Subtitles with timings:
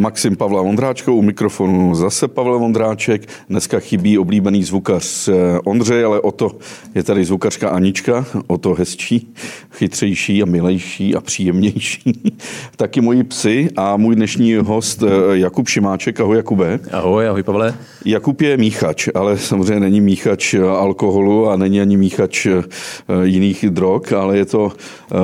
[0.00, 3.28] Maxim Pavla Vondráčka, u mikrofonu zase Pavel Vondráček.
[3.48, 5.32] Dneska chybí oblíbený zvukař eh,
[5.64, 6.50] Ondřej, ale o to
[6.94, 9.34] je tady zvukařka Anička, o to hezčí,
[9.72, 12.32] chytřejší a milejší a příjemnější.
[12.76, 16.20] Taky moji psy a můj dnešní host eh, Jakub Šimáček.
[16.20, 16.80] Ahoj Jakube.
[16.92, 17.74] Ahoj, ahoj Pavle.
[18.04, 22.46] Jakub je míchač, ale samozřejmě není míchač alkoholu a není ani míchač
[23.22, 24.72] jiných drog, ale je to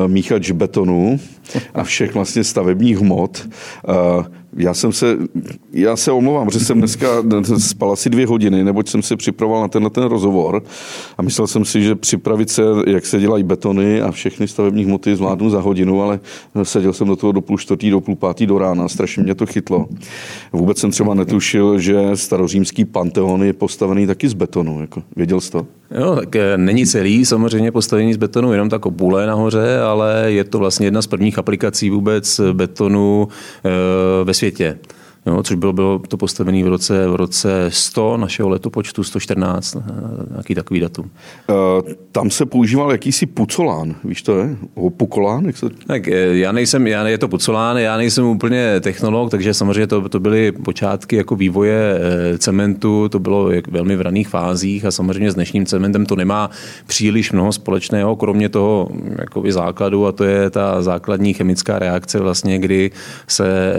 [0.07, 1.21] míchač betonu
[1.75, 3.49] a všech vlastně stavebních hmot.
[4.57, 5.17] Já jsem se,
[5.73, 7.07] já se omlouvám, že jsem dneska
[7.59, 10.63] spal asi dvě hodiny, neboť jsem se připravoval na tenhle ten rozhovor
[11.19, 15.17] a myslel jsem si, že připravit se, jak se dělají betony a všechny stavební hmoty
[15.17, 16.21] zvládnu za hodinu, ale
[16.63, 19.47] seděl jsem do toho do půl čtvrtý, do půl pátý do rána, strašně mě to
[19.47, 19.87] chytlo.
[20.53, 24.81] Vůbec jsem třeba netušil, že starořímský panteon je postavený taky z betonu.
[24.81, 25.67] Jako, věděl jsi to?
[25.91, 30.45] Jo, tak eh, není celý samozřejmě postavení z betonu, jenom ta kopule nahoře, ale je
[30.45, 33.29] to vlastně jedna z prvních aplikací vůbec betonu
[33.65, 34.79] e, ve světě světě
[35.27, 39.83] jo, což bylo, bylo to postavené v roce, v roce 100 našeho letopočtu, 114, eh,
[40.31, 41.11] nějaký takový datum.
[41.49, 44.57] Uh, tam se používal jakýsi pucolán, víš to je?
[44.97, 45.45] Pukolán?
[45.45, 45.67] Jak se...
[45.87, 50.09] Tak eh, já nejsem, já, je to pucolán, já nejsem úplně technolog, takže samozřejmě to,
[50.09, 52.01] to byly počátky jako vývoje
[52.39, 56.51] cementu, to bylo jak velmi v raných fázích a samozřejmě s dnešním cementem to nemá
[56.87, 62.59] příliš mnoho společného, kromě toho jakoby základu a to je ta základní chemická reakce vlastně,
[62.59, 62.91] kdy
[63.29, 63.75] se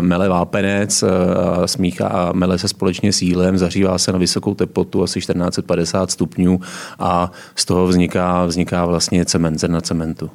[0.00, 4.54] mele vápené konec a smíchá a mele se společně s jílem, zařívá se na vysokou
[4.54, 6.60] teplotu, asi 1450 stupňů
[6.98, 10.30] a z toho vzniká, vzniká vlastně cement, zrna cementu.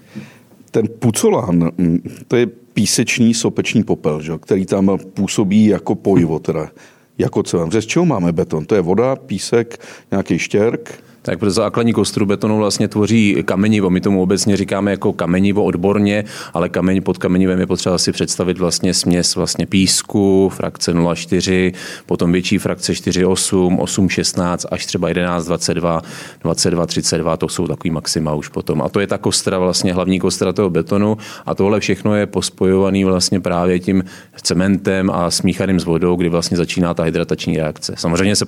[0.72, 4.34] Ten pucolán, mm, to je písečný sopeční popel, že?
[4.42, 6.70] který tam působí jako pojivo, teda
[7.18, 7.74] jako cement.
[7.74, 8.66] Z čeho máme beton?
[8.66, 9.78] To je voda, písek,
[10.12, 11.04] nějaký štěrk?
[11.30, 13.90] Tak pro základní kostru betonu vlastně tvoří kamenivo.
[13.90, 18.58] My tomu obecně říkáme jako kamenivo odborně, ale kameň pod kamenivem je potřeba si představit
[18.58, 21.74] vlastně směs vlastně písku, frakce 0,4,
[22.06, 26.02] potom větší frakce 4,8, 8,16 až třeba 11,22,
[26.44, 28.82] 22,32, to jsou takový maxima už potom.
[28.82, 33.04] A to je ta kostra, vlastně hlavní kostra toho betonu a tohle všechno je pospojovaný
[33.04, 34.04] vlastně právě tím
[34.42, 37.94] cementem a smíchaným s vodou, kdy vlastně začíná ta hydratační reakce.
[37.98, 38.46] Samozřejmě se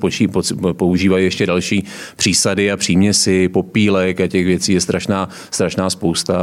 [0.74, 6.36] používají ještě další přísady a příměsi, popílek a těch věcí je strašná, strašná spousta.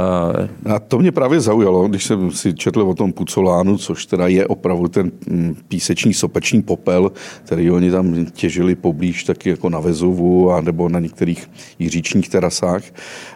[0.75, 4.47] A to mě právě zaujalo, když jsem si četl o tom pucolánu, což teda je
[4.47, 7.13] opravdu ten mm, písečný sopeční popel,
[7.45, 11.51] který oni tam těžili poblíž taky jako na Vezovu a nebo na některých
[11.81, 12.83] říčních terasách.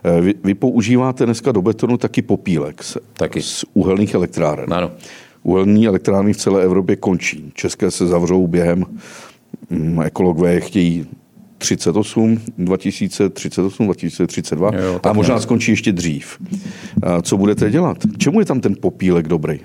[0.04, 3.42] Eh, vy, vy používáte dneska do betonu taky popílek z, taky.
[3.42, 4.75] z uhelných elektráren.
[4.75, 4.91] Ano.
[5.42, 7.52] Uhelní elektrárny v celé Evropě končí.
[7.54, 8.84] České se zavřou během
[9.70, 11.06] mm, ekologové chtějí
[11.62, 15.40] 38, 2038, 2032 jo, a možná ne.
[15.40, 16.38] skončí ještě dřív.
[17.22, 17.98] Co budete dělat?
[18.18, 19.60] Čemu je tam ten popílek dobrý?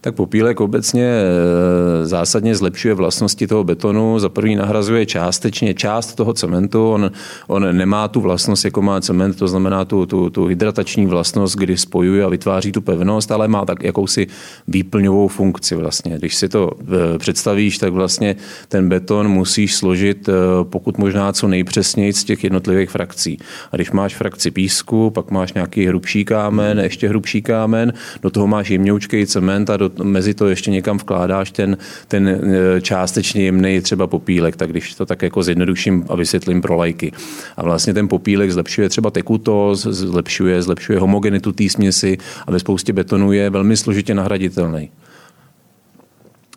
[0.00, 4.18] Tak popílek obecně e, zásadně zlepšuje vlastnosti toho betonu.
[4.18, 6.90] Za první nahrazuje částečně část toho cementu.
[6.90, 7.10] On,
[7.46, 11.76] on nemá tu vlastnost, jako má cement, to znamená tu, tu, tu hydratační vlastnost, kdy
[11.76, 14.26] spojuje a vytváří tu pevnost, ale má tak jakousi
[14.68, 16.18] výplňovou funkci vlastně.
[16.18, 16.70] Když si to
[17.14, 18.36] e, představíš, tak vlastně
[18.68, 20.32] ten beton musíš složit e,
[20.62, 23.38] pokud možná co nejpřesněji z těch jednotlivých frakcí.
[23.72, 27.92] A když máš frakci písku, pak máš nějaký hrubší kámen, ještě hrubší kámen,
[28.22, 31.76] do toho máš jemňoučkej cement a do mezi to ještě někam vkládáš ten,
[32.08, 36.76] ten e, částečně jemný třeba popílek, tak když to tak jako zjednoduším a vysvětlím pro
[36.76, 37.12] lajky.
[37.56, 42.92] A vlastně ten popílek zlepšuje třeba tekutost, zlepšuje, zlepšuje homogenitu té směsi a ve spoustě
[42.92, 44.90] betonů je velmi složitě nahraditelný.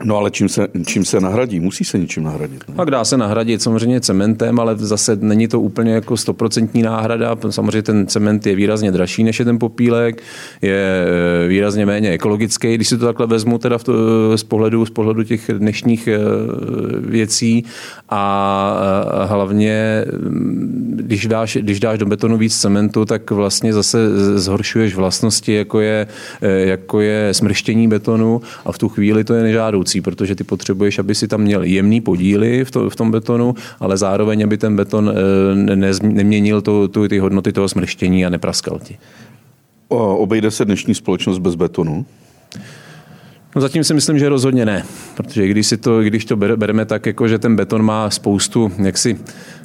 [0.03, 1.59] No ale čím se, čím se nahradí?
[1.59, 2.69] Musí se něčím nahradit.
[2.69, 2.75] Ne?
[2.75, 7.37] Tak dá se nahradit samozřejmě cementem, ale zase není to úplně jako stoprocentní náhrada.
[7.49, 10.23] Samozřejmě ten cement je výrazně dražší než je ten popílek,
[10.61, 11.05] je
[11.45, 13.93] eh, výrazně méně ekologický, když si to takhle vezmu teda v to,
[14.37, 16.17] z, pohledu, z pohledu těch dnešních eh,
[16.99, 17.65] věcí
[18.09, 23.97] a hlavně, mm, když dáš, když dáš do betonu víc cementu, tak vlastně zase
[24.39, 26.07] zhoršuješ vlastnosti, jako je,
[26.41, 30.43] eh, jako je smrštění betonu a v tu chvíli to je nežádoucí budoucí, protože ty
[30.43, 34.57] potřebuješ, aby si tam měl jemný podíly v, to, v tom betonu, ale zároveň, aby
[34.57, 38.97] ten beton eh, ne, neměnil to, tu, ty hodnoty toho smrštění a nepraskal ti.
[39.89, 42.05] Obejde se dnešní společnost bez betonu?
[43.55, 47.05] No zatím si myslím, že rozhodně ne, protože když, si to, když to bereme tak,
[47.05, 49.17] jako že ten beton má spoustu jaksi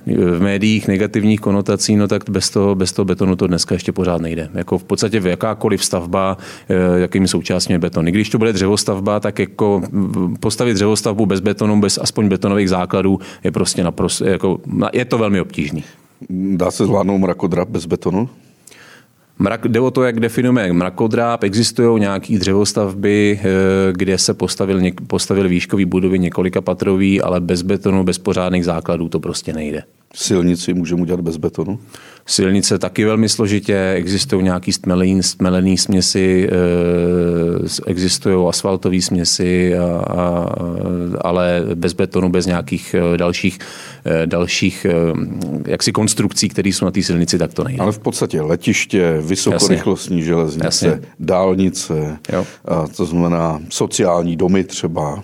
[0.07, 4.21] v médiích negativních konotací, no tak bez toho, bez toho betonu to dneska ještě pořád
[4.21, 4.49] nejde.
[4.55, 6.37] Jako v podstatě v jakákoliv stavba,
[6.69, 8.09] eh, jakým součástí je beton.
[8.09, 9.83] I když to bude dřevostavba, tak jako
[10.41, 14.61] postavit dřevostavbu bez betonu, bez aspoň betonových základů je prostě naprosto, jako,
[14.93, 15.85] je to velmi obtížný.
[16.31, 18.29] Dá se zvládnout mrakodrap bez betonu?
[19.39, 21.43] Mrak, jde o to, jak definujeme mrakodráp.
[21.43, 23.47] Existují nějaké dřevostavby, eh,
[23.93, 29.21] kde se postavil, postavil výškový budovy několika patrový, ale bez betonu, bez pořádných základů to
[29.21, 29.83] prostě nejde.
[30.15, 31.79] Silnici můžeme udělat bez betonu?
[32.29, 40.55] Silnice taky velmi složitě, existují nějaký stmelený, stmelený směsi, eh, existují asfaltové směsi, a, a,
[41.21, 43.59] ale bez betonu, bez nějakých eh, dalších,
[44.05, 44.87] eh, dalších
[45.67, 47.83] jaksi konstrukcí, které jsou na té silnici, tak to nejde.
[47.83, 50.27] Ale v podstatě letiště, vysokorychlostní Jasně.
[50.27, 51.01] železnice, Jasně.
[51.21, 52.47] dálnice, jo.
[52.65, 55.23] A to znamená sociální domy třeba,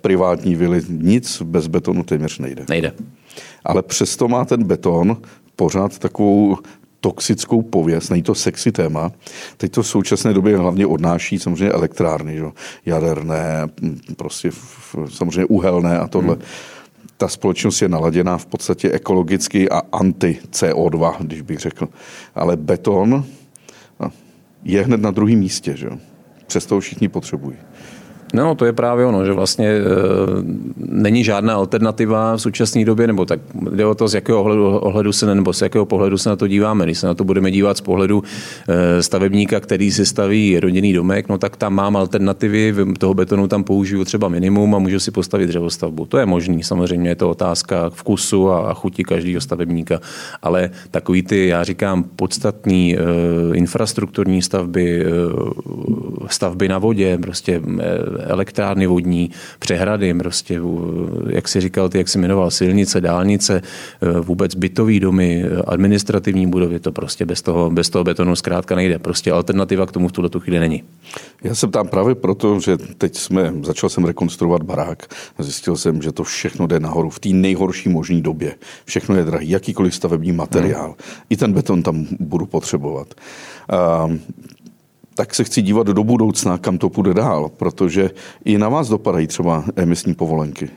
[0.00, 2.64] privátní vily, nic bez betonu téměř nejde.
[2.68, 2.92] Nejde
[3.66, 5.16] ale přesto má ten beton
[5.56, 6.58] pořád takovou
[7.00, 9.12] toxickou pověst, není to sexy téma.
[9.56, 12.44] Teď to v současné době hlavně odnáší samozřejmě elektrárny, že?
[12.86, 13.68] jaderné,
[14.16, 14.50] prostě
[15.08, 16.34] samozřejmě uhelné a tohle.
[16.34, 16.42] Hmm.
[17.16, 21.88] Ta společnost je naladěná v podstatě ekologicky a anti-CO2, když bych řekl.
[22.34, 23.24] Ale beton
[24.64, 25.88] je hned na druhém místě, že?
[26.46, 27.56] Přesto ho všichni potřebují.
[28.34, 29.82] No, to je právě ono, že vlastně e,
[30.78, 33.40] není žádná alternativa v současné době, nebo tak
[33.70, 36.46] jde o to, z jakého ohledu, ohledu se, nebo z jakého pohledu se na to
[36.46, 36.84] díváme.
[36.84, 38.22] Když se na to budeme dívat z pohledu
[38.68, 43.64] e, stavebníka, který si staví rodinný domek, no tak tam mám alternativy, toho betonu tam
[43.64, 46.06] použiju třeba minimum a můžu si postavit dřevostavbu.
[46.06, 50.00] To je možný, samozřejmě je to otázka vkusu a, a chuti každého stavebníka,
[50.42, 53.00] ale takový ty, já říkám, podstatní e,
[53.54, 55.08] infrastrukturní stavby, e,
[56.26, 60.60] stavby na vodě, prostě e, elektrárny vodní, přehrady, prostě,
[61.28, 63.62] jak si říkal, ty, jak si jmenoval, silnice, dálnice,
[64.02, 68.98] e, vůbec bytový domy, administrativní budovy, to prostě bez toho, bez toho betonu zkrátka nejde.
[68.98, 70.82] Prostě alternativa k tomu v tuhle chvíli není.
[71.44, 76.02] Já jsem tam právě proto, že teď jsme, začal jsem rekonstruovat barák a zjistil jsem,
[76.02, 78.54] že to všechno jde nahoru v té nejhorší možné době.
[78.84, 80.86] Všechno je drahý, jakýkoliv stavební materiál.
[80.86, 81.22] Hmm.
[81.30, 83.14] I ten beton tam budu potřebovat.
[83.68, 84.08] A
[85.16, 88.10] tak se chci dívat do budoucna, kam to půjde dál, protože
[88.44, 90.68] i na vás dopadají třeba emisní povolenky.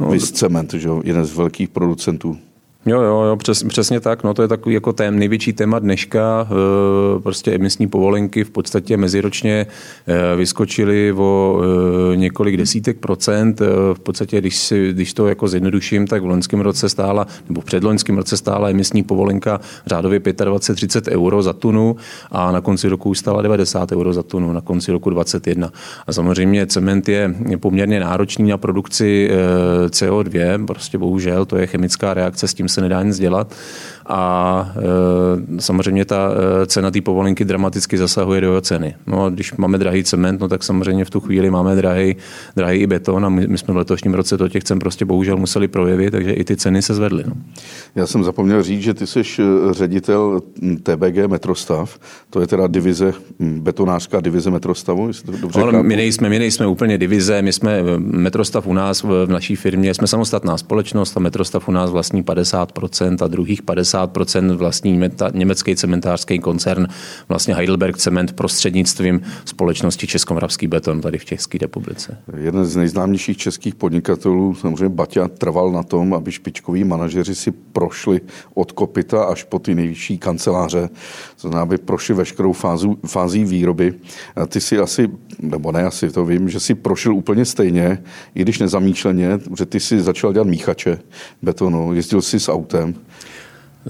[0.00, 2.38] No, Vy cement, že jo, jeden z velkých producentů.
[2.86, 4.24] Jo, jo, jo přes, přesně tak.
[4.24, 6.48] No, to je takový jako tém, největší téma dneška.
[6.50, 9.66] E, prostě emisní povolenky v podstatě meziročně
[10.06, 11.60] e, vyskočily o
[12.12, 13.60] e, několik desítek procent.
[13.94, 17.64] V podstatě, když, si, když to jako zjednoduším, tak v loňském roce stála, nebo v
[17.64, 21.96] předloňském roce stála emisní povolenka řádově 25-30 euro za tunu
[22.30, 25.72] a na konci roku už stála 90 euro za tunu, na konci roku 21.
[26.06, 29.30] A samozřejmě cement je poměrně náročný na produkci
[29.88, 33.54] CO2, prostě bohužel to je chemická reakce, s tím se nedá nic dělat.
[34.06, 36.30] A e, samozřejmě ta
[36.62, 38.94] e, cena té povolenky dramaticky zasahuje do ceny.
[39.06, 42.16] No a když máme drahý cement, no tak samozřejmě v tu chvíli máme drahý,
[42.56, 45.36] drahý i beton a my, my jsme v letošním roce to těch cen prostě bohužel
[45.36, 47.24] museli projevit, takže i ty ceny se zvedly.
[47.26, 47.32] No.
[47.94, 49.24] Já jsem zapomněl říct, že ty jsi e,
[49.70, 50.40] ředitel
[50.82, 51.98] TBG Metrostav,
[52.30, 56.66] to je teda divize, betonářská divize Metrostavu, jestli to dobře no, my, nejsme, my nejsme
[56.66, 61.20] úplně divize, my jsme Metrostav u nás v, v naší firmě, jsme samostatná společnost a
[61.20, 63.93] Metrostav u nás vlastní 50% a druhých 50%
[64.56, 65.00] vlastní
[65.32, 66.86] německý cementářský koncern,
[67.28, 72.18] vlastně Heidelberg Cement prostřednictvím společnosti Českomoravský beton tady v České republice.
[72.36, 78.20] Jeden z nejznámějších českých podnikatelů, samozřejmě Baťa, trval na tom, aby špičkoví manažeři si prošli
[78.54, 80.88] od kopita až po ty nejvyšší kanceláře,
[81.40, 83.94] to znamená, aby prošli veškerou fázu, fází výroby.
[84.36, 85.10] A ty si asi,
[85.40, 88.02] nebo ne asi, to vím, že si prošel úplně stejně,
[88.34, 90.98] i když nezamýšleně, že ty si začal dělat míchače
[91.42, 92.94] betonu, jezdil si s autem.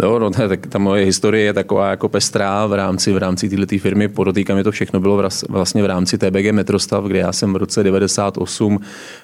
[0.02, 3.78] Jo, no, tak ta moje historie je taková jako pestrá v rámci, v rámci této
[3.78, 4.08] firmy.
[4.08, 8.78] Podotýkám, to všechno bylo vlastně v rámci TBG Metrostav, kde já jsem v roce 98,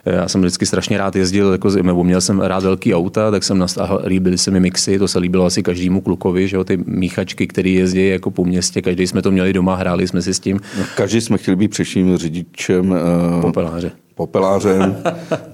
[0.05, 3.45] eh, já jsem vždycky strašně rád jezdil, jako, nebo měl jsem rád velký auta, tak
[3.45, 6.77] jsem nastavil, líbily se mi mixy, to se líbilo asi každému klukovi, že jo, ty
[6.87, 10.41] míchačky, které jezdí jako po městě, každý jsme to měli doma, hráli jsme si s
[10.41, 10.61] tím.
[10.79, 14.97] No, každý jsme chtěli být přeším řidičem uh, popeláře popelářem,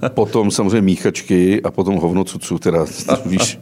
[0.08, 2.84] potom samozřejmě míchačky a potom hovno cucu, teda,
[3.26, 3.58] víš,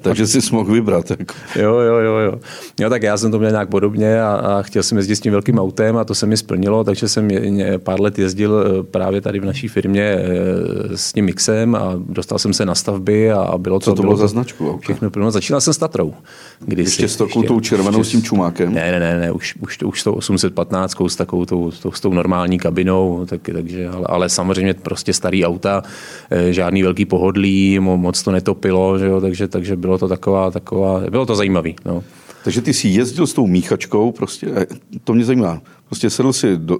[0.00, 1.10] takže si mohl vybrat.
[1.10, 1.34] Jako.
[1.56, 2.38] Jo, jo, jo, jo.
[2.80, 5.32] Jo, tak já jsem to měl nějak podobně a, a chtěl jsem jezdit s tím
[5.32, 9.20] velkým autem a to se mi splnilo, takže jsem je, pár let jezdil eh, právě
[9.20, 13.58] tady v naší firmě eh, s tím mixem a dostal jsem se na stavby a
[13.58, 13.84] bylo to...
[13.84, 14.70] Co to bylo, bylo za značku?
[14.70, 14.80] Auta?
[14.80, 15.30] Všechno plno.
[15.30, 16.14] Začínal jsem s Tatrou.
[16.60, 18.74] Když ještě s takovou tou červenou s tím čumákem?
[18.74, 22.00] Ne, ne, ne, ne už, už, už s tou 815 s takovou tou, tou, s
[22.00, 25.82] tou normální kabinou, tak, takže, ale, ale samozřejmě prostě starý auta,
[26.30, 31.10] eh, žádný velký pohodlí, moc to netopilo, že jo, takže, takže bylo to taková, taková,
[31.10, 31.76] bylo to zajímavý.
[31.84, 32.04] No.
[32.44, 34.66] Takže ty jsi jezdil s tou míchačkou, prostě, eh,
[35.04, 36.78] to mě zajímá, prostě sedl si do,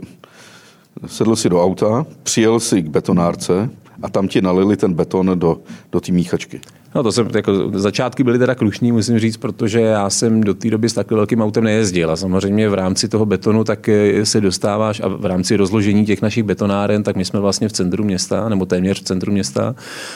[1.06, 3.70] sedl si do auta, přijel si k betonárce
[4.02, 5.58] a tam ti nalili ten beton do,
[5.92, 6.60] do té míchačky.
[6.95, 10.71] No to jsem, jako, začátky byly teda krušní, musím říct, protože já jsem do té
[10.71, 14.40] doby s takovým velkým autem nejezdil a samozřejmě v rámci toho betonu tak eh, se
[14.40, 18.49] dostáváš a v rámci rozložení těch našich betonáren, tak my jsme vlastně v centru města,
[18.49, 19.75] nebo téměř v centru města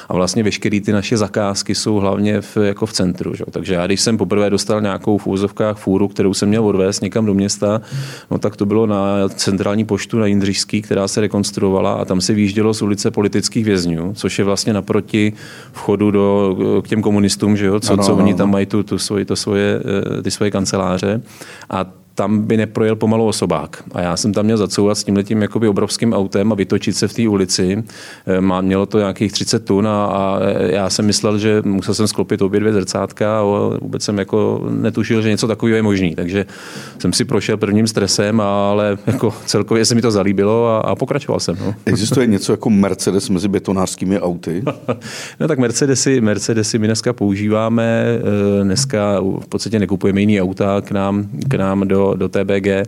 [0.09, 3.35] a vlastně veškeré ty naše zakázky jsou hlavně v, jako v centru.
[3.35, 3.45] Že?
[3.50, 7.26] Takže já když jsem poprvé dostal nějakou v úzovkách fůru, kterou jsem měl odvést někam
[7.26, 7.81] do města,
[8.31, 12.33] no tak to bylo na centrální poštu na Jindřišský, která se rekonstruovala a tam se
[12.33, 15.33] výjíždělo z ulice politických vězňů, což je vlastně naproti
[15.73, 18.99] vchodu do k těm komunistům, že jo, co, ano, co oni tam mají tu, tu
[18.99, 19.81] svoji, to svoje,
[20.19, 21.23] eh, ty svoje kanceláře.
[21.71, 23.83] A tam by neprojel pomalu osobák.
[23.92, 27.14] A já jsem tam měl zacouvat s tímhletím jakoby obrovským autem a vytočit se v
[27.14, 27.85] té ulici.
[28.26, 32.07] Eh, má, mělo to nějakých 30 tun a, a, já jsem myslel, že musel jsem
[32.07, 33.42] sklopit obě dvě zrcátka a
[33.81, 36.11] vůbec jsem jako netušil, že něco takového je možné.
[36.16, 36.47] Takže
[36.99, 41.40] jsem si prošel prvním stresem, ale jako celkově se mi to zalíbilo a, a pokračoval
[41.40, 41.57] jsem.
[41.61, 41.75] No.
[41.87, 44.62] Existuje něco jako Mercedes mezi betonářskými auty?
[45.40, 48.04] no tak Mercedesy, Mercedesy my dneska používáme,
[48.61, 52.66] eh, dneska v podstatě nekupujeme jiný auta k nám, k nám do do, TBG.
[52.66, 52.85] Eh,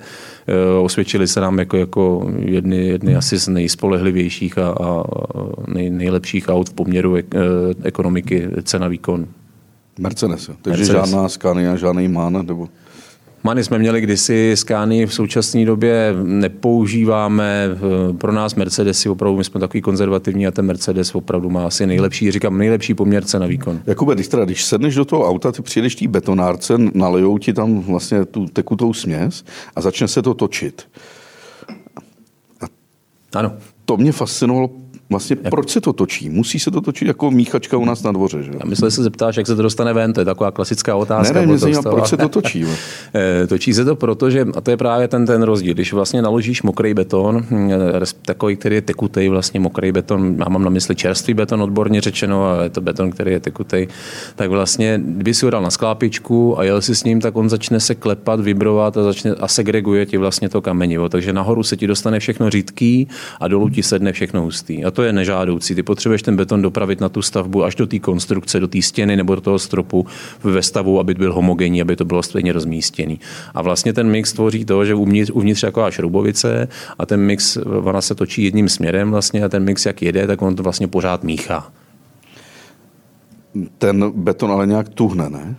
[0.83, 5.05] osvědčili se nám jako, jako jedny, jedny asi z nejspolehlivějších a, a
[5.67, 7.39] nej, nejlepších aut v poměru ek, eh,
[7.83, 9.27] ekonomiky cena výkon.
[9.99, 11.11] Mercedes, takže Mercedes.
[11.11, 12.69] žádná Scania, žádný MAN, nebo...
[13.47, 17.69] Many jsme měli kdysi, Skány v současné době nepoužíváme.
[18.19, 22.31] Pro nás Mercedesy opravdu, my jsme takový konzervativní a ten Mercedes opravdu má asi nejlepší,
[22.31, 23.81] říkám, nejlepší poměrce na výkon.
[23.87, 27.81] Jakube, když, teda, když sedneš do toho auta, ty přijedeš té betonárce, nalejou ti tam
[27.81, 29.45] vlastně tu tekutou směs
[29.77, 30.83] a začne se to točit.
[32.61, 32.67] A
[33.39, 33.53] ano.
[33.85, 34.71] To mě fascinovalo
[35.11, 35.51] Vlastně jak...
[35.51, 36.31] proč se to točí?
[36.31, 38.51] Musí se to točit jako míchačka u nás na dvoře, že?
[38.61, 41.35] Já myslím, že se zeptáš, jak se to dostane ven, to je taková klasická otázka.
[41.35, 42.65] Ne, ne, mě zajímá, proč se to točí.
[43.15, 46.23] Eh, točí se to proto, že, a to je právě ten, ten rozdíl, když vlastně
[46.23, 50.95] naložíš mokrý beton, eh, takový, který je tekutý, vlastně mokrý beton, já mám na mysli
[50.95, 53.87] čerstvý beton, odborně řečeno, a je to beton, který je tekutý,
[54.37, 57.49] tak vlastně, kdyby si ho dal na sklápičku a jel si s ním, tak on
[57.49, 61.09] začne se klepat, vibrovat a, začne, a segreguje ti vlastně to kamenivo.
[61.09, 63.09] Takže nahoru se ti dostane všechno řídký
[63.41, 64.85] a dolů ti sedne všechno hustý.
[64.85, 65.75] A to je nežádoucí.
[65.75, 69.17] Ty potřebuješ ten beton dopravit na tu stavbu až do té konstrukce, do té stěny
[69.17, 70.07] nebo do toho stropu
[70.45, 73.21] ve stavu, aby byl homogenní, aby to bylo stejně rozmístěný.
[73.55, 78.01] A vlastně ten mix tvoří to, že uvnitř, uvnitř jako šroubovice a ten mix, ona
[78.01, 81.25] se točí jedním směrem vlastně a ten mix jak jede, tak on to vlastně pořád
[81.25, 81.73] míchá.
[83.79, 85.57] Ten beton ale nějak tuhne, ne?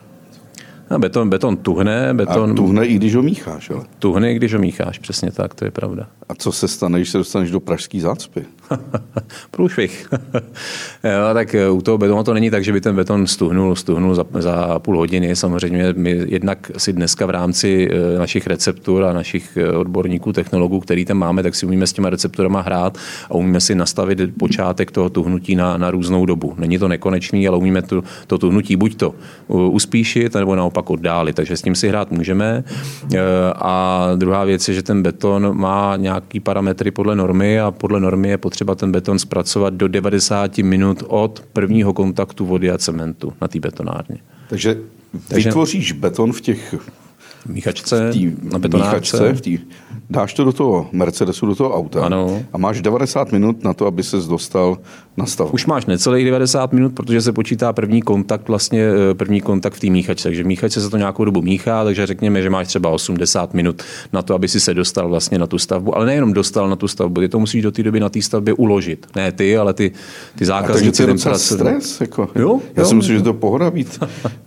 [0.90, 2.14] A beton, beton tuhne.
[2.14, 3.84] Beton, a tuhne i když ho mícháš, ale?
[4.00, 6.08] Tuhne i když ho mícháš, přesně tak, to je pravda.
[6.30, 8.46] A co se stane, když se dostaneš do pražské zácpy?
[9.52, 10.10] Průšvih.
[11.04, 14.16] jo, tak eh, u toho betonu to není tak, že by ten beton stuhnul, stuhnul
[14.16, 15.36] za, za půl hodiny.
[15.36, 20.80] Samozřejmě my jednak si dneska v rámci eh, našich receptur a našich eh, odborníků, technologů,
[20.80, 22.98] který tam máme, tak si umíme s těma recepturama hrát
[23.30, 26.56] a umíme si nastavit počátek toho tuhnutí na, na různou dobu.
[26.58, 29.16] Není to nekonečný, ale umíme to, to tuhnutí buď to
[29.48, 31.36] uspíšit, nebo naopak oddálit.
[31.36, 32.64] Takže s tím si hrát můžeme.
[33.56, 38.30] A druhá věc je, že ten beton má nějaký parametry podle normy a podle normy
[38.30, 43.48] je potřeba ten beton zpracovat do 90 minut od prvního kontaktu vody a cementu na
[43.48, 44.18] té betonárně.
[44.48, 44.78] Takže
[45.36, 46.76] vytvoříš beton v těch
[47.48, 49.34] míchačce, v na betonárce.
[49.34, 49.60] v tý,
[50.10, 52.44] dáš to do toho Mercedesu, do toho auta ano.
[52.54, 54.78] a máš 90 minut na to, aby se dostal
[55.18, 55.54] na stav.
[55.54, 58.82] Už máš necelých 90 minut, protože se počítá první kontakt, vlastně
[59.12, 60.30] eh, první kontakt v té míchačce.
[60.30, 63.84] Takže míchačce se to nějakou dobu míchá, takže řekněme, že máš třeba 80 minut
[64.14, 65.96] na to, aby si se dostal vlastně na tu stavbu.
[65.96, 68.54] Ale nejenom dostal na tu stavbu, ty to musíš do té doby na té stavbě
[68.54, 69.08] uložit.
[69.16, 69.92] Ne ty, ale ty,
[70.38, 71.04] ty zákazníci.
[71.04, 72.02] A takže to je stres.
[72.02, 72.30] Jako.
[72.36, 74.00] Jo, Já jo, si myslím, že to pohoda být,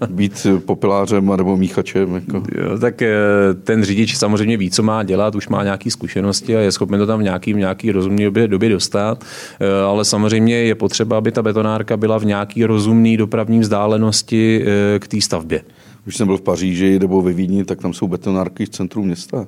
[0.08, 2.14] být popelářem nebo míchačem.
[2.14, 2.36] Jako.
[2.36, 3.16] Jo, tak eh,
[3.64, 7.06] ten řidič samozřejmě ví, co má dělat, už má nějaké zkušenosti a je schopen to
[7.06, 9.24] tam v nějaký, nějaký rozumné době, době dostat.
[9.60, 14.98] Eh, ale samozřejmě je potřeba, aby ta betonárka byla v nějaký rozumný dopravní vzdálenosti eh,
[14.98, 15.62] k té stavbě.
[16.04, 19.46] Když jsem byl v Paříži nebo ve Vídni, tak tam jsou betonárky v centru města.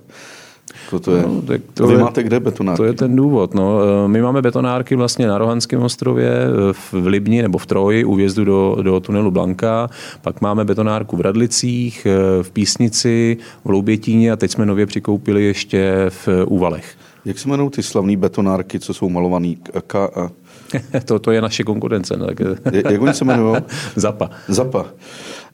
[0.90, 1.22] To, to je.
[1.22, 2.76] No, tak to Vy je, máte kde betonárky?
[2.76, 3.54] To je ten důvod.
[3.54, 3.80] No.
[3.82, 8.14] Eh, my máme betonárky vlastně na Rohanském ostrově, eh, v Libni nebo v Troji, u
[8.14, 9.90] vjezdu do, do tunelu Blanka.
[10.22, 12.06] Pak máme betonárku v Radlicích,
[12.42, 16.94] v Písnici, v Loubětíně a teď jsme nově přikoupili ještě v Úvalech.
[17.24, 19.54] Jak se jmenují ty slavné betonárky, co jsou malované?
[19.86, 20.10] K
[21.04, 22.16] to, to je naše konkurence.
[22.16, 22.40] No, tak...
[22.72, 23.56] Jak oni se jmenují?
[23.96, 24.30] Zapa.
[24.48, 24.86] Zapa.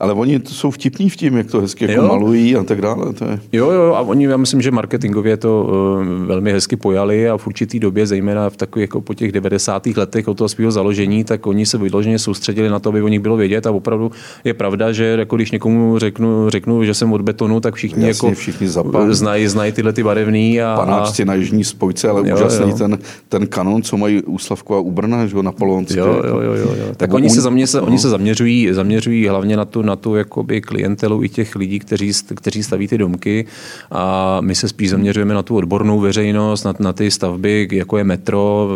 [0.00, 3.12] Ale oni jsou vtipní v tím, jak to hezky jako malují a tak dále.
[3.12, 3.40] To je...
[3.52, 7.46] Jo, jo, a oni, já myslím, že marketingově to uh, velmi hezky pojali a v
[7.46, 9.86] určitý době, zejména v takových jako po těch 90.
[9.86, 13.20] letech od toho svého založení, tak oni se vyloženě soustředili na to, aby o nich
[13.20, 14.10] bylo vědět a opravdu
[14.44, 18.28] je pravda, že jako když někomu řeknu, řeknu že jsem od betonu, tak všichni, Jasně,
[18.28, 18.68] jako všichni
[19.08, 20.62] znají, znají tyhle ty barevný.
[20.62, 22.76] A, Panáčci na jižní spojce, ale jo, úžasný jo.
[22.76, 22.98] Ten,
[23.28, 25.98] ten kanon, co mají u Slavku a u Brna, že jo, napoleonské.
[25.98, 26.94] Jo, jo, jo, jo, jo.
[26.96, 27.86] Tak oni, se, zamě, se, no.
[27.86, 32.12] oni se zaměřují, zaměřují hlavně na tu, na tu jakoby klientelu i těch lidí, kteří,
[32.35, 33.47] kteří staví ty domky
[33.90, 38.05] a my se spíš zaměřujeme na tu odbornou veřejnost, na, na ty stavby, jako je
[38.05, 38.69] metro,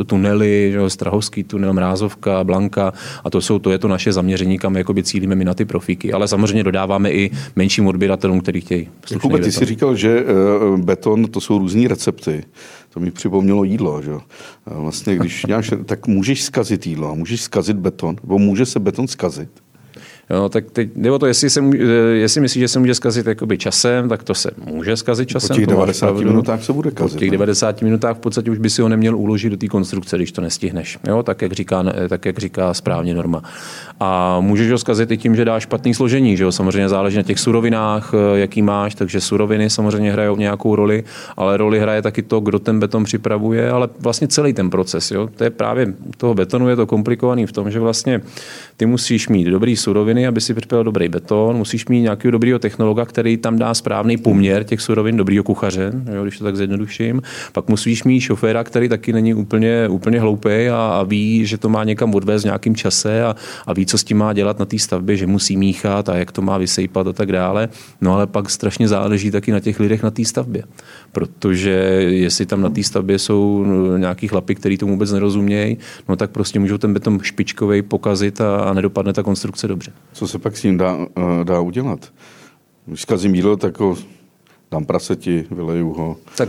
[0.00, 2.92] eh, tunely, že, Strahovský tunel, Mrázovka, Blanka
[3.24, 6.12] a to, jsou, to je to naše zaměření, kam jakoby cílíme my na ty profíky.
[6.12, 8.88] Ale samozřejmě dodáváme i menším odběratelům, který chtějí.
[9.10, 12.44] Jakube, ty jsi říkal, že eh, beton to jsou různé recepty.
[12.90, 14.02] To mi připomnělo jídlo.
[14.02, 14.10] Že?
[14.66, 19.50] Vlastně, když nějak, tak můžeš zkazit jídlo, můžeš zkazit beton, nebo může se beton zkazit.
[20.30, 21.60] Jo, tak teď, nebo to, jestli, se,
[22.12, 25.48] jestli myslíš, že se může zkazit jakoby časem, tak to se může zkazit časem.
[25.48, 27.12] Po těch 90 minutách se bude kazit.
[27.12, 27.86] Po těch 90 ne?
[27.86, 30.98] minutách v podstatě už by si ho neměl uložit do té konstrukce, když to nestihneš.
[31.08, 33.42] Jo, tak, jak říká, tak, jak říká správně norma.
[34.00, 36.36] A můžeš ho zkazit i tím, že dáš špatný složení.
[36.36, 36.52] Že jo?
[36.52, 41.04] Samozřejmě záleží na těch surovinách, eh, jaký máš, takže suroviny samozřejmě hrajou nějakou roli,
[41.36, 45.10] ale roli hraje taky to, kdo ten beton připravuje, ale vlastně celý ten proces.
[45.10, 45.28] Jo?
[45.36, 48.20] To je právě toho betonu je to komplikovaný v tom, že vlastně
[48.76, 53.04] ty musíš mít dobrý suroviny, aby si připravil dobrý beton, musíš mít nějakého dobrého technologa,
[53.04, 57.22] který tam dá správný poměr těch surovin, dobrýho kuchaře, jo, když to tak zjednoduším.
[57.52, 61.68] Pak musíš mít šoféra, který taky není úplně, úplně hloupý a, a, ví, že to
[61.68, 64.64] má někam odvést v nějakým čase a, a ví, co s tím má dělat na
[64.64, 67.68] té stavbě, že musí míchat a jak to má vysejpat a tak dále.
[68.00, 70.62] No ale pak strašně záleží taky na těch lidech na té stavbě.
[71.12, 71.70] Protože
[72.08, 73.64] jestli tam na té stavbě jsou
[73.96, 78.56] nějaký chlapy, kteří tomu vůbec nerozumějí, no tak prostě můžou ten beton špičkový pokazit a,
[78.56, 79.92] a nedopadne ta konstrukce dobře.
[80.12, 82.12] Co se pak s tím dá, eh, dá udělat?
[82.86, 83.96] Když zkazím jídlo, tak ho
[84.70, 86.48] dám praseti, vyleju ho, tak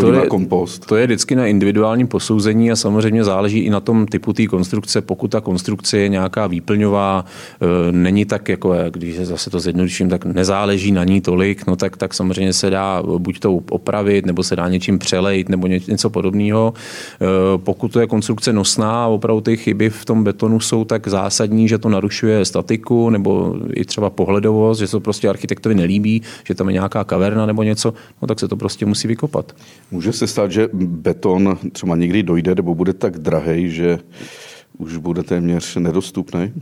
[0.00, 0.86] to je, na kompost.
[0.86, 5.00] To je vždycky na individuálním posouzení a samozřejmě záleží i na tom typu té konstrukce.
[5.00, 7.24] Pokud ta konstrukce je nějaká výplňová,
[7.60, 11.96] e, není tak, jako když zase to zjednoduším, tak nezáleží na ní tolik, no tak,
[11.96, 16.74] tak samozřejmě se dá buď to opravit, nebo se dá něčím přelejt, nebo něco podobného.
[16.74, 21.08] E, pokud to je konstrukce nosná a opravdu ty chyby v tom betonu jsou tak
[21.08, 26.22] zásadní, že to narušuje statiku, nebo i třeba pohledovost, že se to prostě architektovi nelíbí,
[26.44, 29.52] že tam je nějaká kaverna nebo něco, no tak se to prostě musí vykopat.
[29.90, 33.98] Může se stát, že beton třeba někdy dojde nebo bude tak drahý, že
[34.78, 36.52] už bude téměř nedostupný?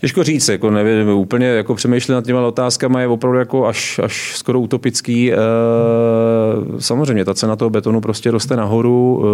[0.00, 4.32] Těžko říct, jako nevím, úplně jako přemýšlet nad těma otázkama je opravdu jako až, až
[4.36, 5.32] skoro utopický.
[5.32, 5.36] E,
[6.78, 9.24] samozřejmě ta cena toho betonu prostě roste nahoru.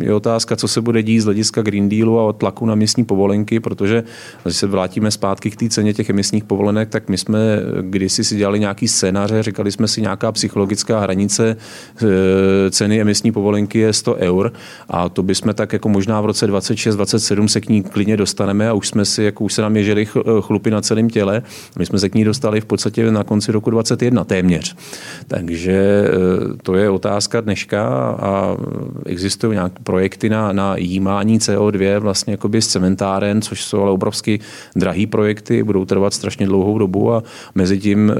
[0.00, 3.04] E, je otázka, co se bude dít z hlediska Green Dealu a tlaku na místní
[3.04, 4.02] povolenky, protože
[4.42, 7.38] když se vrátíme zpátky k té ceně těch emisních povolenek, tak my jsme
[7.80, 11.56] kdysi si dělali nějaký scénáře, říkali jsme si nějaká psychologická hranice
[12.66, 14.52] e, ceny emisní povolenky je 100 eur
[14.88, 18.72] a to bychom tak jako možná v roce 26-27 se k ní klidně dostaneme a
[18.72, 20.06] už jsme si, jako už se nám je běžely
[20.40, 21.42] chlupy na celém těle.
[21.78, 24.76] My jsme se k ní dostali v podstatě na konci roku 2021 téměř.
[25.28, 26.08] Takže e,
[26.62, 27.88] to je otázka dneška
[28.20, 28.56] a
[29.06, 34.40] existují nějaké projekty na, na jímání CO2 vlastně jakoby z cementáren, což jsou ale obrovsky
[34.76, 37.22] drahý projekty, budou trvat strašně dlouhou dobu a
[37.54, 38.14] mezi tím e,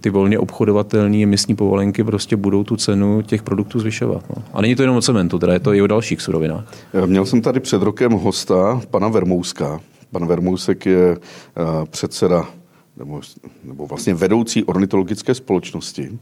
[0.00, 4.24] ty volně obchodovatelné emisní povolenky prostě budou tu cenu těch produktů zvyšovat.
[4.36, 4.42] No.
[4.52, 6.64] A není to jenom o cementu, teda je to i o dalších surovinách.
[7.06, 12.48] Měl jsem tady před rokem hosta, pana Vermouska, Pan Vermousek je eh, předseda
[12.96, 13.20] nebo,
[13.64, 16.18] nebo vlastně vedoucí ornitologické společnosti.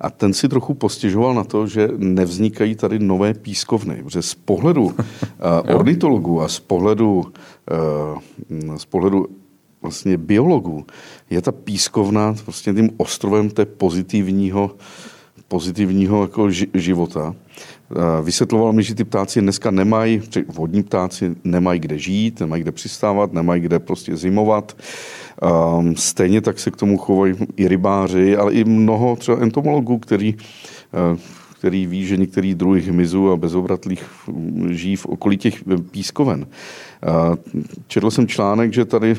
[0.00, 4.02] A ten si trochu postěžoval na to, že nevznikají tady nové pískovny.
[4.02, 4.94] Protože z pohledu uh,
[5.76, 7.32] ornitologů a z pohledu,
[8.60, 9.26] uh, z pohledu
[9.82, 10.86] vlastně biologů
[11.30, 14.70] je ta pískovna vlastně tím ostrovem té pozitivního,
[15.48, 17.34] pozitivního jako života.
[17.90, 22.72] Eh, vysvětloval mi, že ty ptáci dneska nemají, vodní ptáci nemají kde žít, nemají kde
[22.72, 24.76] přistávat, nemají kde prostě zimovat.
[25.78, 30.34] Um, stejně tak se k tomu chovají i rybáři, ale i mnoho třeba entomologů, který,
[30.34, 31.18] uh,
[31.58, 34.04] který ví, že některý druhy hmyzu a bezobratlých
[34.70, 36.46] žijí v okolí těch pískoven.
[36.46, 37.36] Uh,
[37.86, 39.16] četl jsem článek, že tady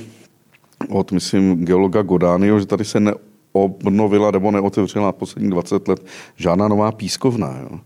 [0.89, 6.91] od, myslím, geologa Godánio, že tady se neobnovila nebo neotevřela posledních 20 let žádná nová
[6.91, 7.59] pískovna.
[7.61, 7.79] Jo.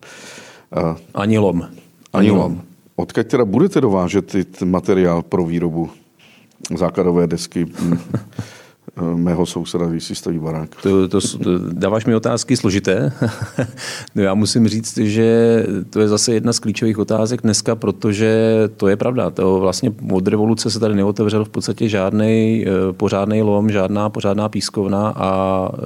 [1.14, 1.68] Ani lom.
[2.14, 2.62] Ani lom.
[2.96, 5.90] Odkud teda budete dovážet materiál pro výrobu
[6.76, 7.66] základové desky?
[8.98, 10.70] Eh, mého souseda, když si staví barák.
[10.84, 13.12] To, to, to, dáváš mi otázky složité.
[14.16, 18.88] no já musím říct, že to je zase jedna z klíčových otázek dneska, protože to
[18.88, 19.30] je pravda.
[19.30, 24.50] To vlastně od revoluce se tady neotevřel v podstatě žádný eh, pořádný lom, žádná pořádná
[24.50, 25.80] pískovna a eh,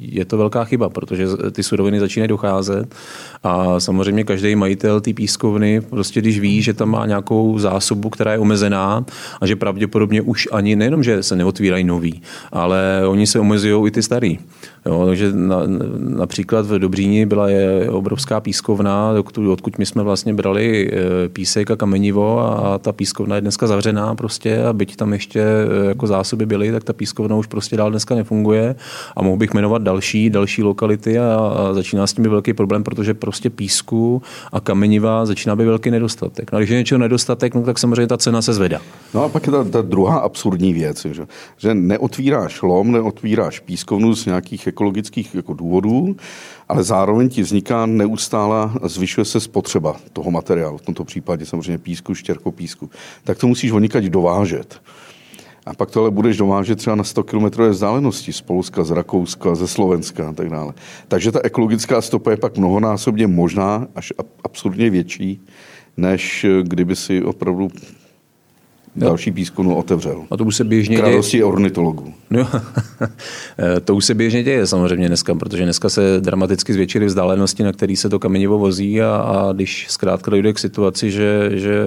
[0.00, 2.94] je to velká chyba, protože ty suroviny začínají docházet
[3.42, 8.32] a samozřejmě každý majitel té pískovny, prostě když ví, že tam má nějakou zásobu, která
[8.32, 9.04] je omezená
[9.40, 13.90] a že pravděpodobně už ani nejenom, že se neotvírají nový, ale oni se omezují i
[13.90, 14.38] ty starý.
[14.88, 15.62] Jo, takže na,
[15.98, 21.70] například v Dobříni byla je obrovská pískovna, odkud, odkud my jsme vlastně brali e, písek
[21.70, 26.06] a kamenivo a ta pískovna je dneska zavřená prostě a byť tam ještě e, jako
[26.06, 28.74] zásoby byly, tak ta pískovna už prostě dál dneska nefunguje
[29.16, 32.84] a mohl bych jmenovat další, další lokality a, a začíná s tím být velký problém,
[32.84, 34.22] protože prostě písku
[34.52, 36.52] a kameniva začíná být velký nedostatek.
[36.52, 38.80] No, když je něčeho nedostatek, no, tak samozřejmě ta cena se zvedá.
[39.14, 44.14] No a pak je ta, ta druhá absurdní věc, že, že neotvíráš lom, neotvíráš pískovnu
[44.14, 46.16] z nějakých ekologických jako důvodů,
[46.68, 52.14] ale zároveň ti vzniká neustála, zvyšuje se spotřeba toho materiálu, v tomto případě samozřejmě písku,
[52.14, 52.90] štěrkopísku.
[53.24, 54.80] Tak to musíš odnikať dovážet.
[55.66, 59.54] A pak to ale budeš dovážet třeba na 100 km vzdálenosti z Polska, z Rakouska,
[59.54, 60.72] ze Slovenska a tak dále.
[61.08, 64.12] Takže ta ekologická stopa je pak mnohonásobně možná, až
[64.44, 65.40] absurdně větší,
[65.96, 67.68] než kdyby si opravdu
[68.96, 70.24] další pískonu otevřel.
[70.30, 71.08] A to už se běžně děje.
[71.08, 72.12] radosti ornitologů.
[72.30, 72.48] No,
[73.84, 77.96] to už se běžně děje samozřejmě dneska, protože dneska se dramaticky zvětšily vzdálenosti, na který
[77.96, 81.84] se to kamenivo vozí a, a když zkrátka dojde k situaci, že, že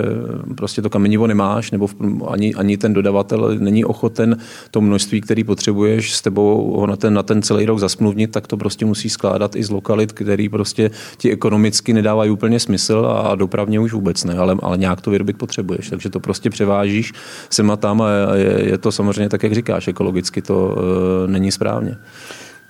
[0.58, 1.96] prostě to kamenivo nemáš, nebo v,
[2.28, 4.38] ani, ani ten dodavatel není ochoten
[4.72, 8.48] to množství, který potřebuješ s tebou ho na ten, na ten celý rok zasmluvnit, tak
[8.48, 13.36] to prostě musí skládat i z lokalit, který prostě ti ekonomicky nedávají úplně smysl a
[13.36, 15.90] dopravně už vůbec ne, ale, ale nějak to vyrobit potřebuješ.
[15.90, 17.14] Takže to prostě převáží jezdíš
[17.50, 21.52] sem a tam a je, je to samozřejmě tak, jak říkáš, ekologicky to e, není
[21.52, 21.98] správně.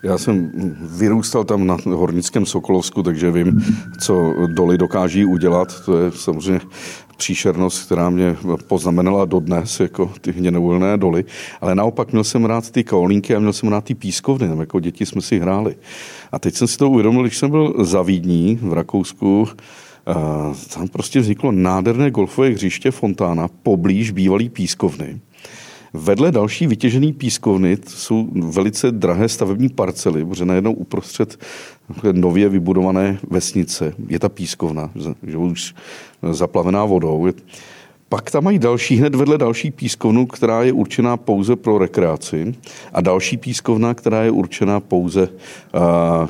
[0.03, 0.51] Já jsem
[0.97, 3.61] vyrůstal tam na Hornickém Sokolovsku, takže vím,
[3.99, 5.85] co doly dokáží udělat.
[5.85, 6.61] To je samozřejmě
[7.17, 8.35] příšernost, která mě
[8.67, 11.25] poznamenala dodnes, jako ty hněnovolné doly.
[11.61, 14.47] Ale naopak měl jsem rád ty kaolínky a měl jsem rád ty pískovny.
[14.47, 15.75] Tam jako děti jsme si hráli.
[16.31, 19.47] A teď jsem si to uvědomil, když jsem byl za Vídní v Rakousku,
[20.73, 25.19] tam prostě vzniklo nádherné golfové hřiště Fontána poblíž bývalý pískovny.
[25.93, 31.39] Vedle další vytěžené pískovny jsou velice drahé stavební parcely, protože najednou uprostřed
[32.11, 34.91] nově vybudované vesnice je ta pískovna,
[35.27, 35.75] že už
[36.31, 37.27] zaplavená vodou.
[38.11, 42.53] Pak tam mají další, hned vedle další pískovnu, která je určená pouze pro rekreaci
[42.93, 46.29] a další pískovna, která je určená pouze uh,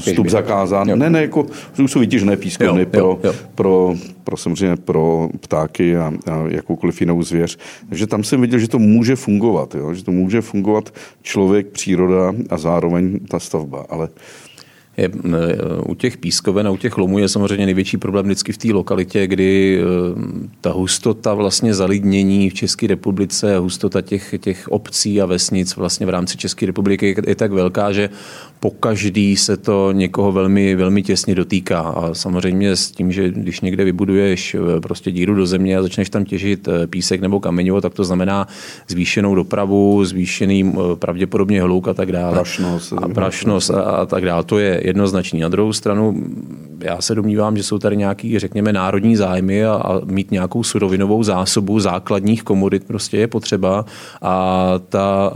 [0.00, 0.88] vstup zakázán.
[0.88, 0.96] Jo.
[0.96, 1.46] Ne, ne, jako
[1.86, 3.34] jsou vytěžené pískovny jo, pro, jo, jo.
[3.54, 3.94] Pro,
[4.24, 7.58] pro, samozřejmě pro ptáky a, a jakoukoliv jinou zvěř.
[7.88, 9.94] Takže tam jsem viděl, že to může fungovat, jo?
[9.94, 13.86] že to může fungovat člověk, příroda a zároveň ta stavba.
[13.88, 14.08] Ale
[14.96, 15.10] je,
[15.86, 19.26] u těch pískoven a u těch lomů je samozřejmě největší problém vždycky v té lokalitě,
[19.26, 19.84] kdy e,
[20.60, 26.10] ta hustota vlastně zalidnění v České republice, hustota těch, těch obcí a vesnic vlastně v
[26.10, 28.10] rámci České republiky je tak velká, že
[28.60, 31.80] po každý se to někoho velmi, velmi těsně dotýká.
[31.80, 36.10] A samozřejmě s tím, že když někde vybuduješ e, prostě díru do země a začneš
[36.10, 38.46] tam těžit e, písek nebo kamenivo, tak to znamená
[38.88, 42.32] zvýšenou dopravu, zvýšený pravděpodobně hluk a tak dále.
[42.32, 42.92] Prašnost.
[42.92, 44.44] A prašnost a, a tak dále.
[44.44, 45.40] To je jednoznačný.
[45.40, 46.22] Na druhou stranu,
[46.80, 51.22] já se domnívám, že jsou tady nějaký, řekněme, národní zájmy a, a mít nějakou surovinovou
[51.22, 53.84] zásobu základních komodit prostě je potřeba
[54.22, 55.32] a ta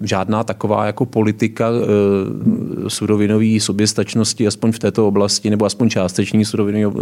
[0.00, 7.00] žádná taková jako politika e, surovinové soběstačnosti, aspoň v této oblasti, nebo aspoň částeční surovinové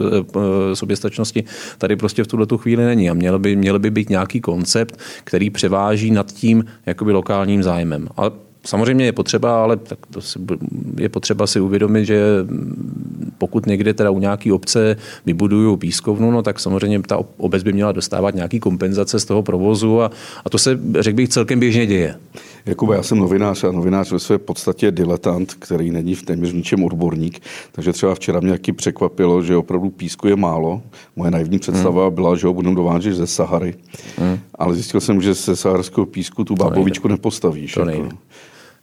[0.72, 1.44] e, soběstačnosti,
[1.78, 3.10] tady prostě v tuhle chvíli není.
[3.10, 8.08] A měl by, měl by být nějaký koncept, který převáží nad tím jakoby lokálním zájmem.
[8.16, 10.38] A Samozřejmě je potřeba, ale tak to si,
[10.98, 12.22] je potřeba si uvědomit, že
[13.38, 17.92] pokud někde teda u nějaké obce vybudují pískovnu, no tak samozřejmě ta obec by měla
[17.92, 20.10] dostávat nějaký kompenzace z toho provozu a,
[20.44, 22.14] a to se, řekl bych, celkem běžně děje.
[22.66, 26.84] Jakube, já jsem novinář a novinář ve své podstatě diletant, který není v téměř ničem
[26.84, 27.40] odborník,
[27.72, 30.82] takže třeba včera mě jaký překvapilo, že opravdu písku je málo.
[31.16, 32.14] Moje naivní představa hmm.
[32.14, 33.74] byla, že ho budeme dovážet ze Sahary,
[34.18, 34.38] hmm.
[34.54, 37.74] ale zjistil jsem, že ze saharského písku tu bábovičku nepostavíš.
[37.74, 38.08] To jako.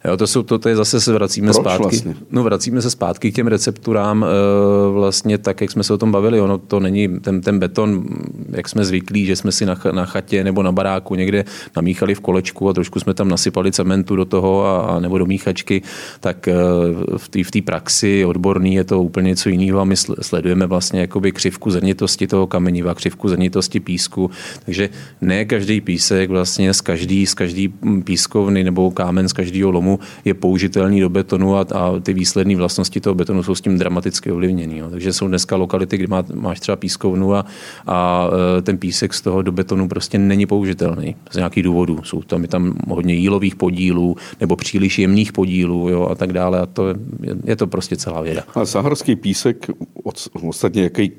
[0.08, 1.82] Jo, to, jsou, to, to je zase se vracíme Proč zpátky.
[1.82, 2.16] vlastně?
[2.32, 4.28] No, vracíme se zpátky k těm recepturám, e,
[4.92, 6.42] vlastně tak, jak jsme se o tom bavili.
[6.42, 8.04] Ono to není ten, ten beton,
[8.52, 12.20] jak jsme zvyklí, že jsme si na, na chatě nebo na baráku někde namíchali v
[12.20, 15.82] kolečku a trošku jsme tam nasypali cementu do toho a, a nebo do míchačky,
[16.20, 16.54] tak e,
[17.18, 21.00] v té v praxi odborný je to úplně něco jiného a my sl- sledujeme vlastně
[21.00, 24.32] jakoby křivku zrnitosti toho kameniva, křivku zrnitosti písku.
[24.66, 24.90] Takže
[25.22, 29.95] ne každý písek vlastně z každý, z každý pískovny nebo kámen z každého lomu
[30.26, 34.32] je použitelný do betonu a, a ty výsledné vlastnosti toho betonu jsou s tím dramaticky
[34.32, 34.78] ovlivněný.
[34.78, 34.90] Jo.
[34.90, 37.46] Takže jsou dneska lokality, kde má, máš třeba pískovnu a,
[37.88, 38.28] a
[38.58, 42.00] e, ten písek z toho do betonu prostě není použitelný z nějakých důvodů.
[42.04, 46.60] Jsou tam, je tam hodně jílových podílů nebo příliš jemných podílů jo, a tak dále.
[46.60, 46.96] A to je,
[47.44, 48.44] je to prostě celá věda.
[48.56, 49.68] A saharský písek,
[50.04, 51.12] od, ostatně jaký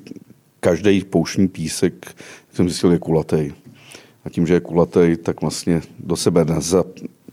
[0.60, 2.16] každý pouštní písek,
[2.52, 3.52] jsem zjistil, je kulatý.
[4.24, 6.84] A tím, že je kulatý, tak vlastně do sebe neza,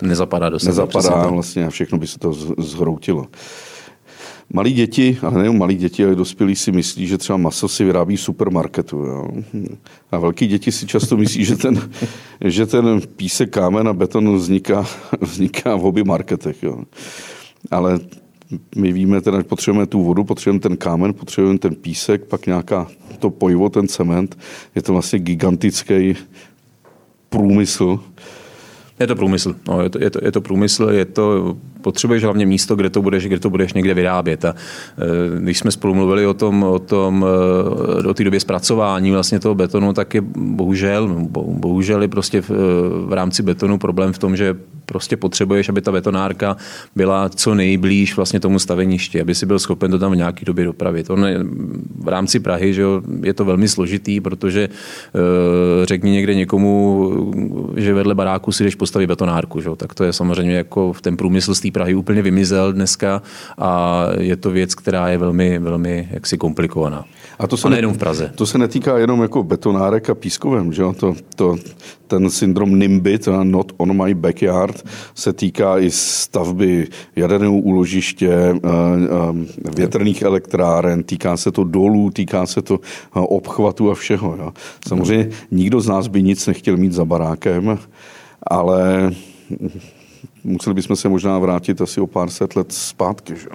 [0.01, 0.69] Nezapadá do sebe.
[0.69, 3.27] nezapadá vlastně a všechno by se to zhroutilo.
[4.53, 8.15] Malí děti, ale nejen malí děti, ale dospělí si myslí, že třeba maso si vyrábí
[8.15, 8.97] v supermarketu.
[8.97, 9.27] Jo.
[10.11, 11.89] A velký děti si často myslí, že ten,
[12.45, 14.85] že ten písek, kámen a beton vzniká,
[15.21, 16.63] vzniká v hobby marketech.
[16.63, 16.83] Jo.
[17.71, 17.99] Ale
[18.75, 22.87] my víme, teda, že potřebujeme tu vodu, potřebujeme ten kámen, potřebujeme ten písek, pak nějaká
[23.19, 24.37] to pojivo, ten cement.
[24.75, 26.15] Je to vlastně gigantický
[27.29, 27.99] průmysl.
[28.99, 29.55] Je to průmysl.
[29.67, 33.01] No, je, to, je, to, je to průmysl, je to, potřebuješ hlavně místo, kde to
[33.01, 34.45] budeš, kde to budeš někde vyrábět.
[34.45, 37.25] A, e, když jsme spolu mluvili o tom, o tom
[38.03, 42.41] e, o té době zpracování vlastně toho betonu, tak je bohužel, bo, bohužel je prostě
[42.41, 42.49] v,
[43.07, 46.57] v rámci betonu problém v tom, že prostě potřebuješ, aby ta betonárka
[46.95, 50.65] byla co nejblíž vlastně tomu staveništi, aby si byl schopen to tam v nějaké době
[50.65, 51.09] dopravit.
[51.09, 51.39] On je,
[51.99, 54.69] v rámci Prahy že jo, je to velmi složitý, protože e,
[55.85, 57.11] řekni někde někomu,
[57.75, 61.01] že vedle baráku si jdeš postavit betonárku, že jo, tak to je samozřejmě jako v
[61.01, 63.21] ten průmysl z té Prahy úplně vymizel dneska
[63.57, 67.05] a je to věc, která je velmi, velmi jaksi komplikovaná.
[67.39, 68.31] A to se a nejenom v Praze.
[68.35, 70.83] To se netýká jenom jako betonárek a pískovem, že?
[70.97, 71.55] To, to,
[72.07, 78.53] ten syndrom NIMBY, to not on my backyard, se týká i stavby jaderného úložiště, eh,
[78.53, 84.35] eh, větrných elektráren, týká se to dolů, týká se to eh, obchvatu a všeho.
[84.39, 84.53] Jo?
[84.87, 87.79] Samozřejmě nikdo z nás by nic nechtěl mít za barákem,
[88.47, 89.11] ale
[90.43, 93.35] museli bychom se možná vrátit asi o pár set let zpátky.
[93.35, 93.49] Že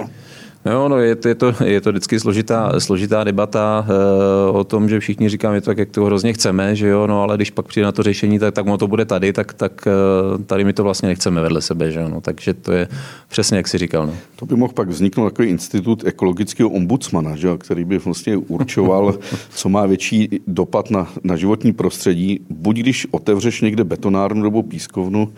[0.70, 0.88] jo?
[0.88, 5.00] No, je, to, je, to, je to vždycky složitá, složitá debata e, o tom, že
[5.00, 7.85] všichni říkáme to tak, jak to hrozně chceme, že jo, no ale když pak přijde
[7.85, 10.85] na to řešení, tak, tak ono to bude tady, tak, tak e, tady my to
[10.85, 12.88] vlastně nechceme vedle sebe, že jo, no, takže to je
[13.28, 14.07] přesně, jak si říkal.
[14.07, 14.14] No.
[14.37, 19.18] To by mohl pak vzniknout takový institut ekologického ombudsmana, že jo, který by vlastně určoval,
[19.50, 25.33] co má větší dopad na, na životní prostředí, buď když otevřeš někde betonárnu nebo pískovnu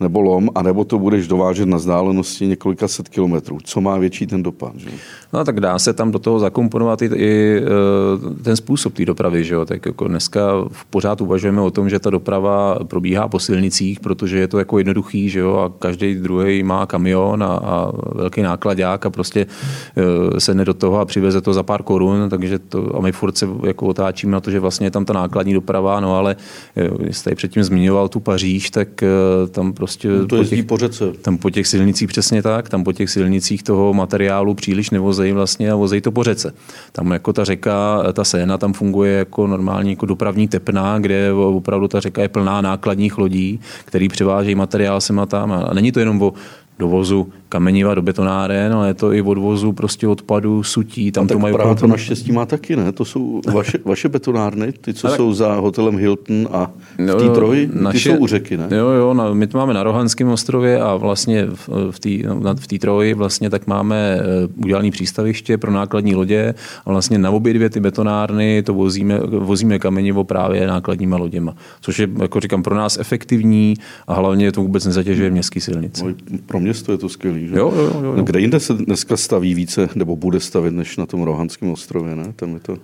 [0.00, 3.58] nebo lom, anebo to budeš dovážet na vzdálenosti několika set kilometrů.
[3.64, 4.65] Co má větší ten dopad?
[4.76, 4.90] Že?
[5.32, 7.62] No tak dá se tam do toho zakomponovat i, i
[8.42, 9.44] ten způsob té dopravy.
[9.44, 9.64] Že jo?
[9.64, 10.40] Tak jako dneska
[10.90, 15.28] pořád uvažujeme o tom, že ta doprava probíhá po silnicích, protože je to jako jednoduchý,
[15.28, 15.56] že jo?
[15.56, 19.46] a každý druhý má kamion a, a velký nákladák a prostě
[20.38, 23.48] sedne do toho a přiveze to za pár korun, takže to, a my furt se
[23.66, 26.36] jako otáčíme na to, že vlastně je tam ta nákladní doprava, no ale
[27.10, 28.88] jste předtím zmiňoval tu Paříž, tak
[29.50, 30.08] tam prostě...
[30.08, 31.12] No to jezdí po, těch, po řece.
[31.22, 35.70] Tam po těch silnicích přesně tak, tam po těch silnicích toho materiálu příliš nevozejí vlastně
[35.70, 36.54] a vozejí to po řece.
[36.92, 41.88] Tam jako ta řeka, ta Séna tam funguje jako normální jako dopravní tepna, kde opravdu
[41.88, 45.52] ta řeka je plná nákladních lodí, který převážejí materiál sem a tam.
[45.52, 46.32] A není to jenom o
[46.78, 51.12] dovozu kameniva do betonáren, ale je to i odvozu prostě odpadu, sutí.
[51.12, 52.92] Tam a to mají Praha to naštěstí má taky, ne?
[52.92, 55.16] To jsou vaše, vaše betonárny, ty, co ale...
[55.16, 58.68] jsou za hotelem Hilton a v té troji, ty naše, jsou u řeky, ne?
[58.70, 62.08] Jo, jo, na, my to máme na Rohanském ostrově a vlastně v, v té
[62.74, 64.20] v troji vlastně tak máme
[64.56, 66.54] udělané přístaviště pro nákladní lodě
[66.86, 71.98] a vlastně na obě dvě ty betonárny to vozíme, vozíme kamenivo právě nákladníma loděma, což
[71.98, 73.74] je, jako říkám, pro nás efektivní
[74.06, 76.04] a hlavně to vůbec nezatěžuje městský silnice.
[76.04, 76.14] No,
[76.46, 77.48] pro město je to skvělý.
[77.48, 77.56] Že?
[77.56, 78.22] Jo, jo, jo, jo.
[78.22, 82.32] Kde jinde se dneska staví více, nebo bude stavit, než na tom Rohanském ostrově, ne?
[82.36, 82.78] Tam je to...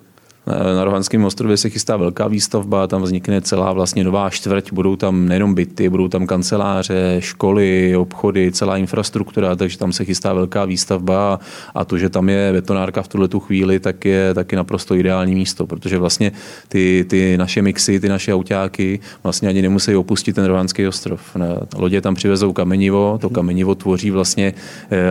[0.46, 5.28] Na Rohanském ostrově se chystá velká výstavba, tam vznikne celá vlastně nová čtvrť, budou tam
[5.28, 11.40] nejenom byty, budou tam kanceláře, školy, obchody, celá infrastruktura, takže tam se chystá velká výstavba
[11.74, 15.34] a to, že tam je betonárka v tuhle tu chvíli, tak je taky naprosto ideální
[15.34, 16.32] místo, protože vlastně
[16.68, 21.36] ty, ty naše mixy, ty naše autáky vlastně ani nemusí opustit ten Rohanský ostrov.
[21.76, 24.54] Lodě tam přivezou kamenivo, to kamenivo tvoří vlastně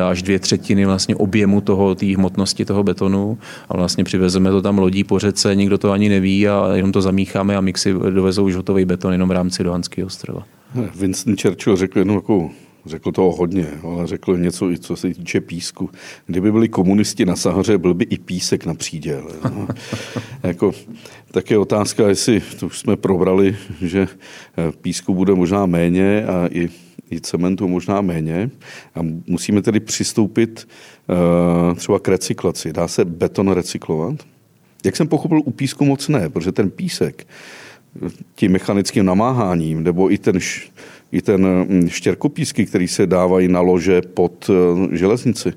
[0.10, 3.38] až dvě třetiny vlastně objemu toho, té hmotnosti toho betonu
[3.70, 7.02] a vlastně přivezeme to tam lodí po řece, nikdo to ani neví a jenom to
[7.02, 10.46] zamícháme a mixy dovezou už hotový beton jenom v rámci Dohanského ostrova.
[10.96, 12.52] Winston Churchill řekl jednu takovou
[12.86, 15.90] Řekl toho hodně, ale řekl něco i co se týče písku.
[16.26, 19.32] Kdyby byli komunisti na Sahaře, byl by i písek na příděl.
[19.44, 19.68] No.
[20.44, 20.72] jako,
[21.32, 26.48] tak je otázka, jestli to už jsme probrali, že eh, písku bude možná méně a
[26.52, 26.70] i,
[27.12, 28.50] i cementu možná méně.
[28.96, 30.68] A musíme tedy přistoupit
[31.08, 32.74] uh, třeba k recyklaci.
[32.74, 34.16] Dá se beton recyklovat?
[34.84, 37.28] Jak jsem pochopil, u písku moc ne, protože ten písek
[38.36, 40.40] tím mechanickým namáháním, nebo i ten,
[41.12, 45.54] i ten mm, štěrkopísky, který se dávají na lože pod eh, železnici,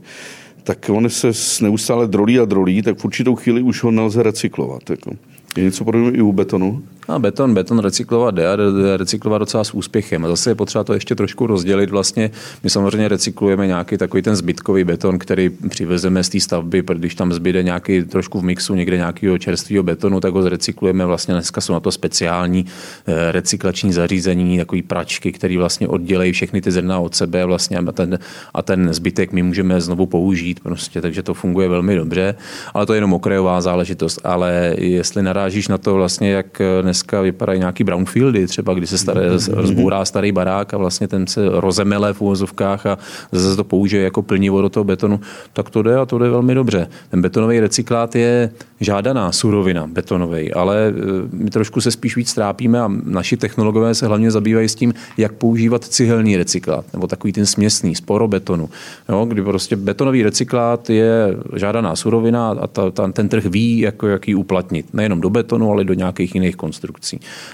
[0.62, 1.30] tak on se
[1.62, 4.90] neustále drolí a drolí, tak v určitou chvíli už ho nelze recyklovat.
[4.90, 5.10] Jako.
[5.56, 6.82] Je něco podobného i u betonu?
[7.08, 8.56] A beton, beton recyklovat jde a
[8.96, 10.24] recyklovat docela s úspěchem.
[10.24, 11.90] A zase je potřeba to ještě trošku rozdělit.
[11.90, 12.30] Vlastně
[12.62, 17.32] my samozřejmě recyklujeme nějaký takový ten zbytkový beton, který přivezeme z té stavby, když tam
[17.32, 21.06] zbyde nějaký trošku v mixu někde nějakého čerstvého betonu, tak ho zrecyklujeme.
[21.06, 22.66] Vlastně dneska jsou na to speciální
[23.06, 27.92] eh, recyklační zařízení, takový pračky, které vlastně oddělejí všechny ty zrna od sebe vlastně a
[27.92, 28.18] ten,
[28.54, 30.60] a ten zbytek my můžeme znovu použít.
[30.60, 32.34] Prostě, takže to funguje velmi dobře,
[32.74, 34.20] ale to je jenom okrajová záležitost.
[34.24, 36.60] Ale jestli narážíš na to vlastně, jak
[36.94, 41.40] dneska vypadají nějaký brownfieldy, třeba kdy se staré, rozbourá starý barák a vlastně ten se
[41.48, 42.98] rozemele v úvozovkách a
[43.32, 45.20] zase to použije jako plnivo do toho betonu,
[45.52, 46.88] tak to jde a to jde velmi dobře.
[47.10, 50.92] Ten betonový recyklát je žádaná surovina betonový, ale e,
[51.32, 55.32] my trošku se spíš víc trápíme a naši technologové se hlavně zabývají s tím, jak
[55.32, 58.68] používat cihelný recyklát, nebo takový ten směsný, sporo betonu.
[59.08, 64.06] Jo, kdy prostě betonový recyklát je žádaná surovina a ta, ta, ten trh ví, jako,
[64.06, 64.94] jak ji uplatnit.
[64.94, 66.83] Nejenom do betonu, ale do nějakých jiných konstrukcí.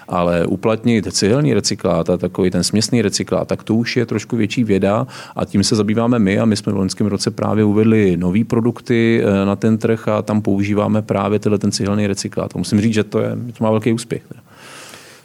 [0.09, 4.65] Ale uplatnit cihelný recyklát a takový ten směsný recyklát, tak to už je trošku větší
[4.65, 8.45] věda a tím se zabýváme my a my jsme v loňském roce právě uvedli nové
[8.45, 12.55] produkty e, na ten trh a tam používáme právě tenhle ten cihelný recyklát.
[12.55, 14.23] Musím říct, že to, je, to má velký úspěch.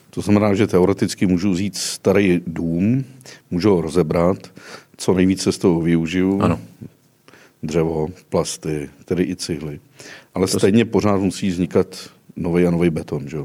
[0.09, 3.03] To znamená, že teoreticky můžu vzít starý dům,
[3.51, 4.37] můžu ho rozebrat,
[4.97, 6.41] co nejvíce z toho využiju.
[6.41, 6.59] Ano.
[7.63, 9.79] Dřevo, plasty, tedy i cihly.
[10.33, 13.37] Ale to stejně pořád musí vznikat nový a nový beton, že?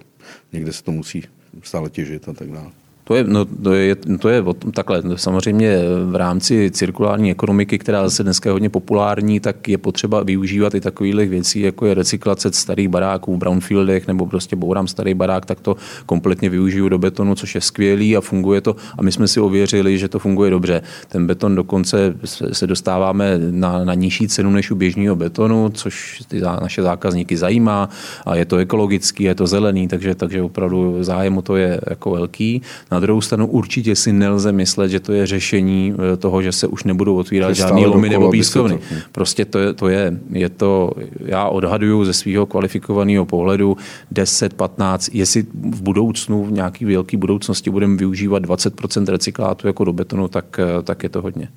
[0.53, 1.25] Někde se to musí
[1.63, 2.71] stále těžit a tak dále.
[3.11, 4.43] To je, no, to je, to je
[4.75, 5.03] takhle.
[5.17, 10.75] Samozřejmě v rámci cirkulární ekonomiky, která se dneska je hodně populární, tak je potřeba využívat
[10.75, 15.47] i takových věcí, jako je recyklace starých baráků v brownfieldech nebo prostě bourám starý barák,
[15.47, 18.77] tak to kompletně využiju do betonu, což je skvělý a funguje to.
[18.99, 20.83] A my jsme si ověřili, že to funguje dobře.
[21.09, 22.15] Ten beton dokonce
[22.53, 27.89] se dostáváme na, na nižší cenu než u běžného betonu, což ty naše zákazníky zajímá
[28.27, 32.11] a je to ekologický, je to zelený, takže, takže opravdu zájem o to je jako
[32.11, 32.63] velký.
[32.91, 36.67] Na druhou stranu určitě si nelze myslet, že to je řešení eh, toho, že se
[36.67, 38.79] už nebudou otvírat žádný lomy nebo pískovny.
[38.79, 38.95] To...
[39.13, 40.93] Prostě to je, to je, je to,
[41.25, 43.77] já odhaduju ze svého kvalifikovaného pohledu
[44.11, 49.93] 10, 15, jestli v budoucnu, v nějaké velké budoucnosti budeme využívat 20% recyklátu jako do
[49.93, 51.49] betonu, tak, eh, tak je to hodně.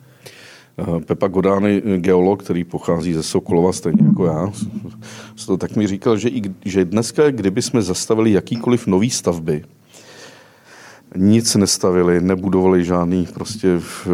[0.78, 4.52] Eh, Pepa Godány, geolog, který pochází ze Sokolova, stejně jako já,
[5.46, 9.64] to tak mi říkal, že, i, že dneska, kdyby jsme zastavili jakýkoliv nový stavby,
[11.16, 14.08] nic nestavili, nebudovali žádný prostě v,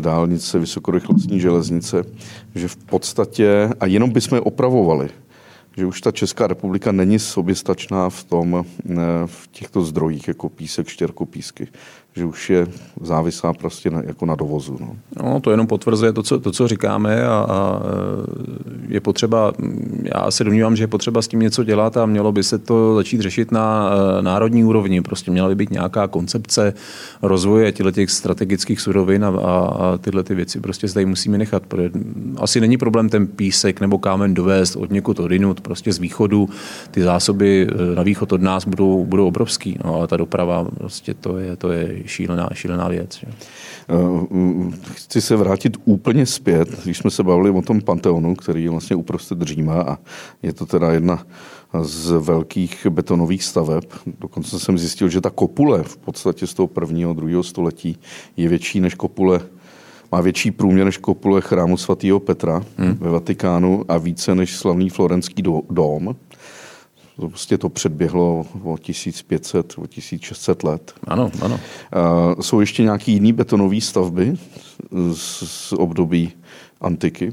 [0.00, 2.04] dálnice, vysokorychlostní železnice,
[2.54, 5.08] že v podstatě, a jenom bychom je opravovali,
[5.76, 8.64] že už ta Česká republika není soběstačná v tom,
[9.26, 11.68] v těchto zdrojích, jako písek, štěrkopísky
[12.16, 12.66] že už je
[13.00, 14.78] závislá prostě na, jako na dovozu.
[14.80, 14.96] No.
[15.22, 17.80] no to jenom potvrzuje to, co, to, co říkáme a, a
[18.88, 19.52] je potřeba,
[20.14, 22.94] já se domnívám, že je potřeba s tím něco dělat a mělo by se to
[22.94, 25.02] začít řešit na národní úrovni.
[25.02, 26.74] Prostě měla by být nějaká koncepce
[27.22, 31.62] rozvoje těch strategických surovin a, a tyhle ty věci prostě zde musíme nechat.
[32.36, 36.48] Asi není problém ten písek nebo kámen dovést od někud odinut, prostě z východu.
[36.90, 41.14] Ty zásoby e, na východ od nás budou, budou obrovský, no, ale ta doprava, prostě
[41.14, 43.18] to je, to je šílená, šílená věc.
[43.18, 43.26] Že?
[43.26, 48.70] Eh, chci se vrátit úplně zpět, když jsme se bavili o tom Panteonu, který je
[48.70, 49.98] vlastně uprostřed Říma a
[50.42, 51.26] je to teda jedna
[51.80, 53.84] z velkých betonových staveb.
[54.20, 57.98] Dokonce jsem zjistil, že ta kopule v podstatě z toho prvního, druhého století
[58.36, 59.40] je větší než kopule
[60.12, 62.96] má větší průměr než kopule chrámu svatého Petra hmm.
[63.00, 66.16] ve Vatikánu a více než slavný florenský dóm.
[67.20, 70.94] To prostě to předběhlo o 1500, o 1600 let.
[71.04, 71.60] Ano, ano.
[71.92, 74.36] A jsou ještě nějaké jiné betonové stavby
[75.12, 76.32] z, z období
[76.80, 77.32] antiky?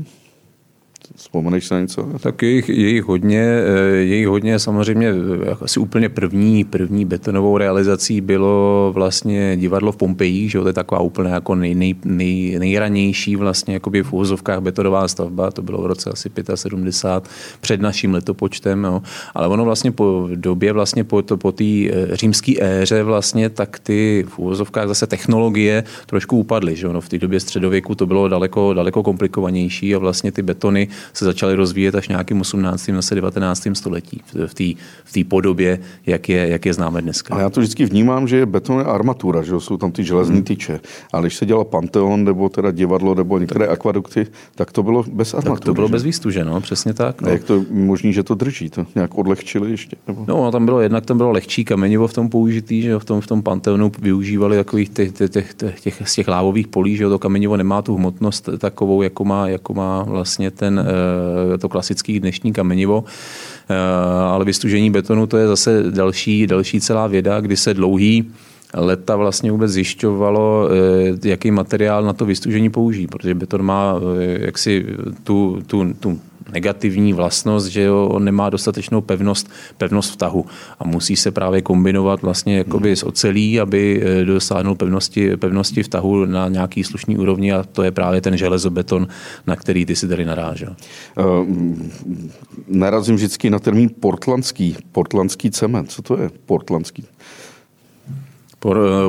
[1.16, 2.10] Vzpomeneš na něco?
[2.20, 3.40] Tak je jich, je jich hodně,
[3.92, 5.14] je jich hodně samozřejmě
[5.62, 11.02] asi úplně první, první betonovou realizací bylo vlastně divadlo v Pompejích, že to je taková
[11.02, 15.86] úplně jako nej, nej, nej, nejranější vlastně jakoby v úvozovkách betonová stavba, to bylo v
[15.86, 19.02] roce asi 75 před naším letopočtem, jo.
[19.36, 21.64] ale ono vlastně po době vlastně po, po té
[22.12, 27.18] římské éře vlastně tak ty v úvozovkách zase technologie trošku upadly, že ono v té
[27.18, 32.08] době středověku to bylo daleko, daleko komplikovanější a vlastně ty betony se začaly rozvíjet až
[32.08, 32.90] nějakým 18.
[32.90, 33.68] a 19.
[33.74, 37.34] století v té v té podobě, jak je, jak je známe dneska.
[37.34, 40.44] Ale já to vždycky vnímám, že je beton armatura, že jsou tam ty železní hmm.
[40.44, 40.80] tyče.
[41.14, 45.04] Ale když se dělal Panteon nebo teda divadlo nebo některé tak, akvadukty, tak to bylo
[45.04, 45.60] bez armatury.
[45.60, 45.92] Tak to bylo že?
[45.92, 47.22] bez výstuže, no, přesně tak.
[47.22, 47.28] No.
[47.28, 48.70] A jak to možný, že to drží?
[48.70, 49.96] To nějak odlehčili ještě?
[50.08, 50.26] Nebo?
[50.28, 53.28] No, tam bylo jednak tam bylo lehčí kamenivo v tom použitý, že v tom, v
[53.28, 57.58] tom Panteonu využívali takových těch, těch, těch, těch, z těch lávových polí, že to kamenivo
[57.58, 60.87] nemá tu hmotnost takovou, jako má, jako má vlastně ten,
[61.60, 63.04] to klasický dnešní kamenivo.
[63.70, 63.76] Eh,
[64.30, 68.32] ale vystužení betonu to je zase další, další celá věda, kdy se dlouhý
[68.74, 70.70] leta vlastně vůbec zjišťovalo,
[71.24, 73.96] eh, jaký materiál na to vystužení použijí, protože beton má
[74.40, 74.86] jaksi
[75.24, 76.20] tu, tu, tu
[76.52, 80.46] negativní vlastnost, že on nemá dostatečnou pevnost, pevnost vtahu
[80.80, 86.26] a musí se právě kombinovat vlastně jakoby s ocelí, aby eh, dosáhnul pevnosti, pevnosti vtahu
[86.26, 89.08] na nějaký slušný úrovni a to je právě ten železobeton,
[89.48, 90.76] na který ty si tady narážel.
[91.18, 91.48] Uh,
[92.68, 95.92] narazím vždycky na termín portlandský, portlandský cement.
[95.92, 97.06] Co to je portlandský?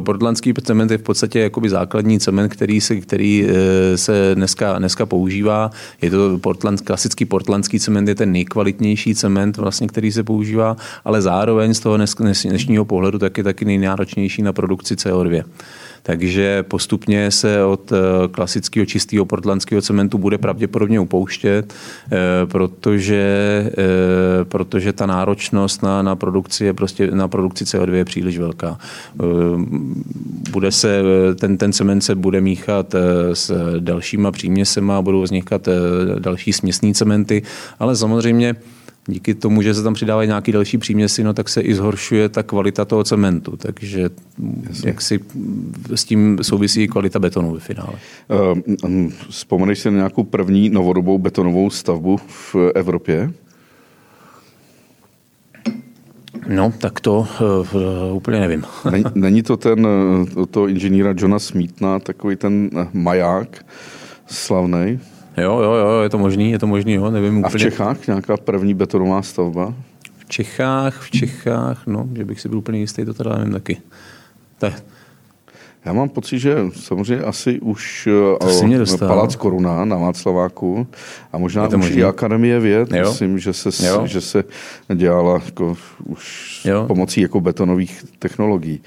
[0.00, 5.06] Portlandský cement je v podstatě jakoby základní cement, který se, který eh, se dneska, dneska
[5.06, 5.70] používá.
[6.02, 11.22] Je to portland, klasický portlandský cement, je ten nejkvalitnější cement, vlastně, který se používá, ale
[11.22, 11.98] zároveň z toho
[12.48, 15.44] dnešního pohledu taky, taky nejnáročnější na produkci CO2.
[16.02, 21.74] Takže postupně se od eh, klasického čistého portlandského cementu bude pravděpodobně upouštět,
[22.12, 23.22] eh, protože,
[23.78, 28.78] eh, protože ta náročnost na, na, produkci je prostě, na produkci CO2 je příliš velká.
[30.50, 31.02] Bude se,
[31.40, 32.94] ten, ten cement se bude míchat
[33.32, 35.68] s dalšíma příměsema, budou vznikat
[36.18, 37.42] další směsní cementy,
[37.78, 38.56] ale samozřejmě
[39.08, 42.42] díky tomu, že se tam přidávají nějaký další příměsi, no, tak se i zhoršuje ta
[42.42, 43.56] kvalita toho cementu.
[43.56, 44.10] Takže
[44.68, 44.88] Jasně.
[44.88, 45.20] jak si
[45.94, 47.92] s tím souvisí i kvalita betonu ve finále.
[48.84, 53.32] Uh, vzpomeneš si na nějakou první novodobou betonovou stavbu v Evropě?
[56.48, 58.64] No, tak to uh, úplně nevím.
[58.90, 59.86] není, není to ten,
[60.42, 63.66] eh, to inženýra Johna Smítna, takový ten maják
[64.26, 65.00] slavný?
[65.40, 68.36] Jo, jo, jo, je to možný, je to možný, jo, nevím A v Čechách nějaká
[68.36, 69.74] první betonová stavba?
[70.18, 73.76] V Čechách, v Čechách, no, že bych si byl úplně jistý, to teda nevím taky.
[74.58, 74.82] Tak.
[75.84, 78.08] Já mám pocit, že samozřejmě asi už
[78.90, 80.86] uh, Palác Koruna na Václaváku
[81.32, 81.96] a možná už možný?
[81.96, 83.08] i Akademie věd, jo.
[83.08, 84.06] myslím, že se, jo.
[84.06, 84.44] že se
[84.94, 86.84] dělala jako už jo.
[86.86, 88.80] pomocí jako betonových technologií.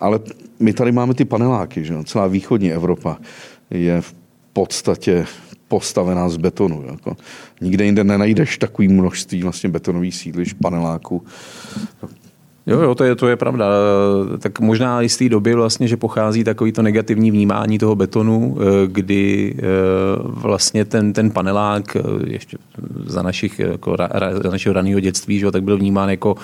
[0.00, 0.20] Ale
[0.60, 1.94] my tady máme ty paneláky, že?
[2.04, 3.18] celá východní Evropa
[3.70, 4.14] je v
[4.52, 5.26] podstatě
[5.70, 6.84] postavená z betonu.
[6.86, 7.16] Jako.
[7.60, 11.24] Nikde jinde nenajdeš takový množství vlastně betonových sídliš, paneláků.
[12.70, 13.66] Jo, jo, to je, to je pravda.
[14.38, 18.56] Tak možná i z té doby vlastně, že pochází takový to negativní vnímání toho betonu,
[18.60, 19.62] eh, kdy eh,
[20.22, 22.56] vlastně ten, ten panelák eh, ještě
[23.06, 23.96] za, našich, jako,
[24.42, 26.34] za našeho raného dětství, že jo, tak byl vnímán jako,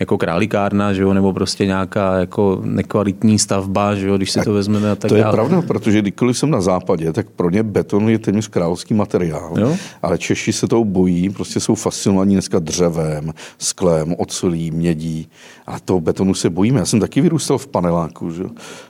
[0.00, 4.52] jako králikárna, že jo, nebo prostě nějaká jako nekvalitní stavba, že jo, když si to
[4.52, 4.90] vezmeme.
[4.90, 8.18] A tak to je pravda, protože kdykoliv jsem na západě, tak pro ně beton je
[8.18, 9.76] téměř královský materiál, jo?
[10.02, 15.28] ale Češi se toho bojí, prostě jsou fascinovaní dneska dřevem, sklem, ocelí, mědí
[15.66, 16.78] a toho betonu se bojíme.
[16.78, 18.44] Já jsem taky vyrůstal v paneláku že?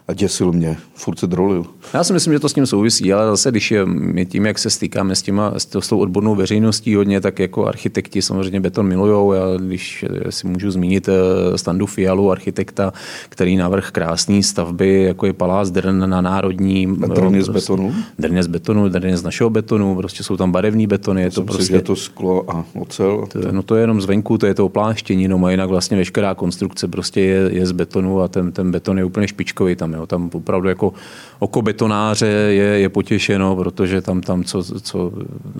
[0.09, 1.66] a děsil mě, furt se drolil.
[1.95, 4.59] Já si myslím, že to s tím souvisí, ale zase, když je, my tím, jak
[4.59, 9.32] se stýkáme s, těma, s tou odbornou veřejností hodně, tak jako architekti samozřejmě beton milujou.
[9.32, 12.93] Já, když si můžu zmínit eh, Standu Fialu, architekta,
[13.28, 16.87] který navrh krásné stavby, jako je Palác Drn na Národní.
[16.87, 17.95] Drn je z prostě betonu?
[18.18, 21.22] Drn je z betonu, Drn je z našeho betonu, prostě jsou tam barevní betony.
[21.22, 23.26] Je to prostě, si, je to sklo a ocel.
[23.32, 26.34] To, no to je jenom zvenku, to je to opláštění, no a jinak vlastně veškerá
[26.34, 29.93] konstrukce prostě je, je z betonu a ten, ten beton je úplně špičkový tam.
[29.93, 30.07] Jo.
[30.07, 30.93] Tam opravdu jako
[31.39, 35.12] oko betonáře je, je potěšeno, protože tam, tam, co, co,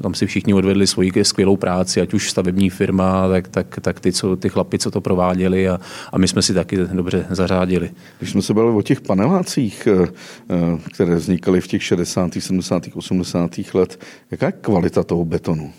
[0.03, 4.13] tam si všichni odvedli svoji skvělou práci, ať už stavební firma, tak, tak, tak ty,
[4.13, 5.81] co, ty chlapi, co to prováděli a,
[6.13, 7.91] a my jsme si taky dobře zařádili.
[8.19, 10.09] Když jsme se bavili o těch panelácích, eh,
[10.51, 13.75] eh, které vznikaly v těch 60., 70., 80.
[13.75, 14.01] let,
[14.31, 15.73] jaká je kvalita toho betonu?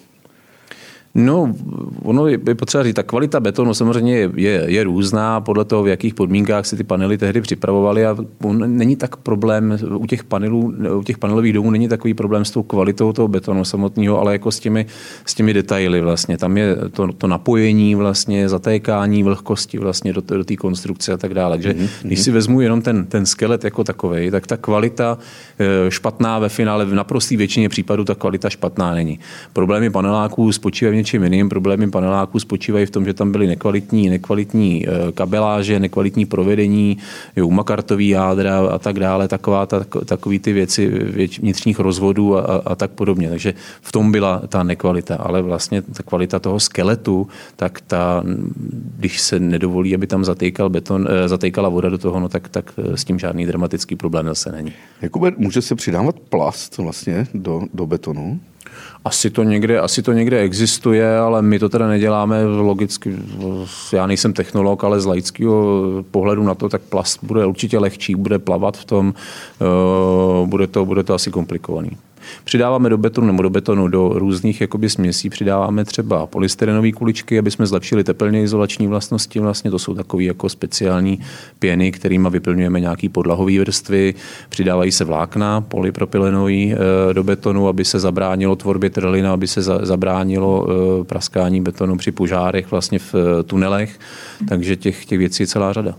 [1.19, 1.55] No,
[2.03, 5.87] ono je potřeba říct, ta kvalita betonu samozřejmě je, je, je různá podle toho, v
[5.87, 8.17] jakých podmínkách si ty panely tehdy připravovaly a
[8.65, 12.63] není tak problém u těch panelů, u těch panelových domů není takový problém s tou
[12.63, 14.85] kvalitou toho betonu samotného, ale jako s těmi,
[15.25, 16.37] s těmi detaily vlastně.
[16.37, 21.33] Tam je to, to napojení vlastně, zatékání vlhkosti vlastně do, do té konstrukce a tak
[21.33, 21.57] dále.
[21.57, 21.89] Takže mm-hmm.
[22.01, 25.17] když si vezmu jenom ten, ten skelet jako takový, tak ta kvalita
[25.59, 29.19] eh, špatná ve finále v naprosté většině případů ta kvalita špatná není.
[29.53, 31.49] Problémy paneláků spočívají něčím jiným.
[31.49, 36.97] Problémy paneláků spočívají v tom, že tam byly nekvalitní, nekvalitní eh, kabeláže, nekvalitní provedení,
[37.35, 40.87] jo, makartový jádra a tak dále, taková ta, takový ty věci
[41.39, 43.29] vnitřních rozvodů a, a, tak podobně.
[43.29, 48.23] Takže v tom byla ta nekvalita, ale vlastně ta kvalita toho skeletu, tak ta,
[48.97, 52.73] když se nedovolí, aby tam zatýkal beton, eh, zatýkala voda do toho, no tak, tak
[52.77, 54.73] eh, s tím žádný dramatický problém zase není.
[55.01, 58.39] Jakube, může se přidávat plast vlastně do, do betonu?
[59.07, 63.15] Asi to, někde, asi to někde existuje, ale my to teda neděláme logicky.
[63.93, 68.39] Já nejsem technolog, ale z laického pohledu na to, tak plast bude určitě lehčí, bude
[68.39, 69.13] plavat v tom,
[69.61, 71.91] eh, bude to, bude to asi komplikovaný.
[72.43, 77.51] Přidáváme do betonu nebo do betonu do různých jakoby směsí, přidáváme třeba polystyrenové kuličky, aby
[77.51, 79.39] jsme zlepšili teplně izolační vlastnosti.
[79.39, 81.19] Vlastně to jsou takové jako speciální
[81.59, 84.13] pěny, kterými vyplňujeme nějaký podlahové vrstvy.
[84.49, 90.67] Přidávají se vlákna polypropylenový eh, do betonu, aby se zabránilo tvorbě trlina, aby se zabránilo
[90.69, 93.99] eh, praskání betonu při požárech vlastně v eh, tunelech.
[94.49, 95.95] Takže těch, těch věcí je celá řada.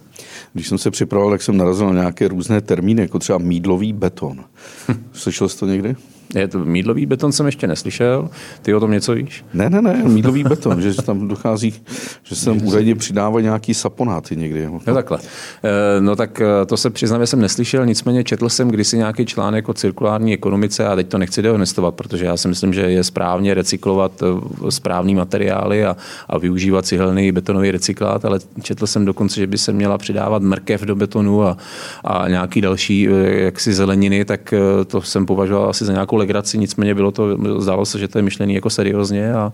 [0.52, 4.44] Když jsem se připravoval, tak jsem narazil na nějaké různé termíny, jako třeba mídlový beton.
[5.12, 5.96] Slyšel jsi to někdy?
[6.34, 8.28] Je to mídlový beton jsem ještě neslyšel.
[8.62, 9.44] Ty o tom něco víš?
[9.54, 11.74] Ne, ne, ne, mídlový beton, že tam dochází,
[12.22, 14.66] že se tam údajně přidávají nějaký saponáty někdy.
[14.86, 15.18] No takhle.
[15.64, 19.26] Eh, no tak eh, to se přiznám, že jsem neslyšel, nicméně četl jsem kdysi nějaký
[19.26, 23.04] článek o cirkulární ekonomice a teď to nechci dehonestovat, protože já si myslím, že je
[23.04, 25.96] správně recyklovat eh, správný materiály a,
[26.28, 30.82] a využívat cihelný betonový recyklát, ale četl jsem dokonce, že by se měla přidávat mrkev
[30.82, 31.56] do betonu a,
[32.04, 34.54] a nějaký další jaksi zeleniny, tak
[34.86, 38.22] to jsem považoval asi za nějakou legraci, nicméně bylo to, zdálo se, že to je
[38.22, 39.52] myšlený jako seriózně a,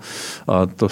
[0.49, 0.89] a to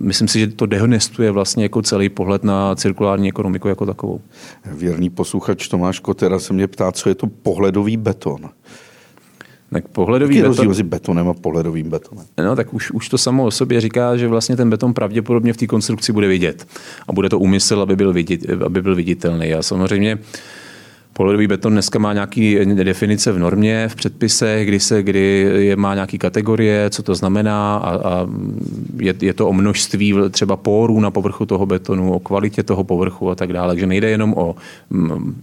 [0.00, 4.20] myslím si, že to dehonestuje vlastně jako celý pohled na cirkulární ekonomiku jako takovou.
[4.72, 8.50] Věrný posluchač Tomáš Kotera se mě ptá, co je to pohledový beton.
[9.70, 10.68] Tak pohledový Jaký beton...
[10.68, 12.26] mezi betonem a pohledovým betonem?
[12.44, 15.56] No, tak už, už to samo o sobě říká, že vlastně ten beton pravděpodobně v
[15.56, 16.66] té konstrukci bude vidět.
[17.08, 19.54] A bude to úmysl, aby byl, vidět, aby byl viditelný.
[19.54, 20.18] A samozřejmě
[21.16, 25.94] Pohledový beton dneska má nějaký definice v normě, v předpisech, kdy, se, kdy je, má
[25.94, 28.26] nějaký kategorie, co to znamená a, a
[28.98, 33.30] je, je, to o množství třeba pórů na povrchu toho betonu, o kvalitě toho povrchu
[33.30, 33.68] a tak dále.
[33.68, 34.54] Takže nejde jenom o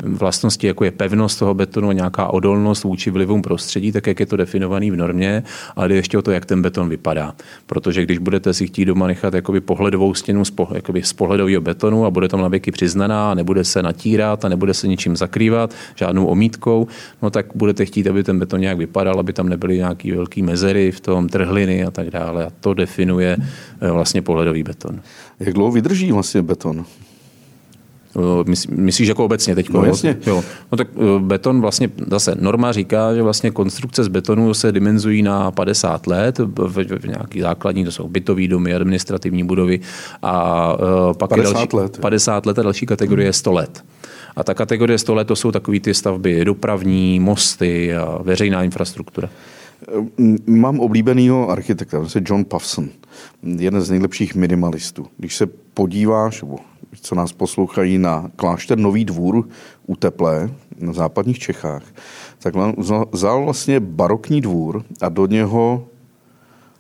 [0.04, 4.38] vlastnosti, jako je pevnost toho betonu, nějaká odolnost vůči vlivům prostředí, tak jak je to
[4.38, 5.44] definovaný v normě,
[5.76, 7.34] ale jde ještě o to, jak ten beton vypadá.
[7.66, 12.06] Protože když budete si chtít doma nechat jakoby pohledovou stěnu z, pohled, z pohledového betonu
[12.06, 15.76] a bude tam na věky přiznaná, nebude se natírat a nebude se ničím zakrývat, dělat,
[15.96, 16.88] žádnou omítkou,
[17.22, 20.92] no tak budete chtít, aby ten beton nějak vypadal, aby tam nebyly nějaký velký mezery
[20.92, 22.46] v tom, trhliny a tak dále.
[22.46, 23.38] A to definuje
[23.82, 25.02] eh, vlastně pohledový beton.
[25.40, 26.86] Jak dlouho vydrží vlastně beton?
[28.70, 29.70] Myslíš jako obecně teď?
[29.70, 30.18] No, jasně.
[30.26, 30.44] Jo.
[30.72, 35.22] No tak eh, beton vlastně, zase norma říká, že vlastně konstrukce z betonu se dimenzují
[35.22, 39.80] na 50 let, v, v nějaký základní, to jsou bytový domy, administrativní budovy
[40.22, 40.76] a
[41.18, 41.98] pak 50 je další, let.
[41.98, 43.84] 50 let a další kategorie je 100 let.
[44.36, 49.30] A ta kategorie 100 let to jsou takové ty stavby dopravní, mosty a veřejná infrastruktura.
[50.46, 52.90] Mám oblíbenýho architekta, to je John Puffson,
[53.44, 55.08] jeden z nejlepších minimalistů.
[55.18, 56.44] Když se podíváš,
[57.02, 59.48] co nás poslouchají na klášter Nový dvůr
[59.86, 61.84] u Teplé na západních Čechách,
[62.40, 62.76] tak on
[63.12, 65.88] vzal vlastně barokní dvůr a do něho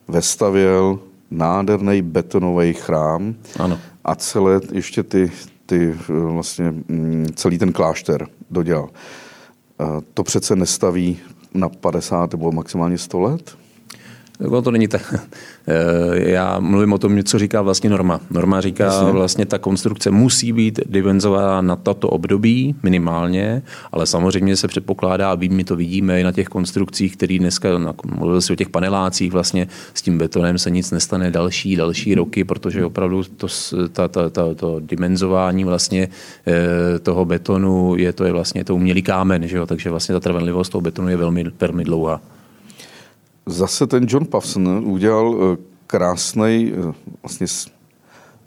[0.07, 0.99] vestavěl
[1.31, 3.79] nádherný betonový chrám ano.
[4.05, 5.31] a celé ještě ty,
[5.73, 8.89] ty vlastně mm, celý ten klášter dodělal.
[10.13, 11.19] To přece nestaví
[11.53, 13.57] na 50 nebo maximálně 100 let?
[14.47, 15.13] Ono to není tak.
[16.13, 18.19] Já mluvím o tom, co říká vlastně norma.
[18.31, 19.11] Norma říká, Jasně.
[19.11, 25.37] vlastně ta konstrukce musí být dimenzována na tato období minimálně, ale samozřejmě se předpokládá, a
[25.49, 27.69] my to vidíme i na těch konstrukcích, které dneska,
[28.17, 32.43] mluvil si o těch panelácích, vlastně s tím betonem se nic nestane další, další roky,
[32.43, 33.47] protože opravdu to,
[33.91, 36.07] ta, ta, ta, to dimenzování vlastně
[36.47, 39.65] eh, toho betonu je to je vlastně to umělý kámen, že jo?
[39.65, 42.21] takže vlastně ta trvanlivost toho betonu je velmi, velmi dlouhá.
[43.45, 47.47] Zase ten John Puffson udělal eh, krásný, eh, vlastně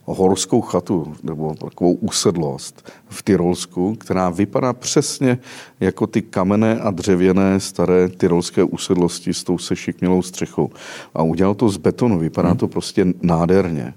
[0.04, 5.38] horskou chatu nebo takovou usedlost v Tyrolsku, která vypadá přesně
[5.80, 10.70] jako ty kamenné a dřevěné staré tyrolské usedlosti s tou sešikmělou střechou.
[11.14, 13.94] A udělal to z betonu, vypadá to prostě nádherně.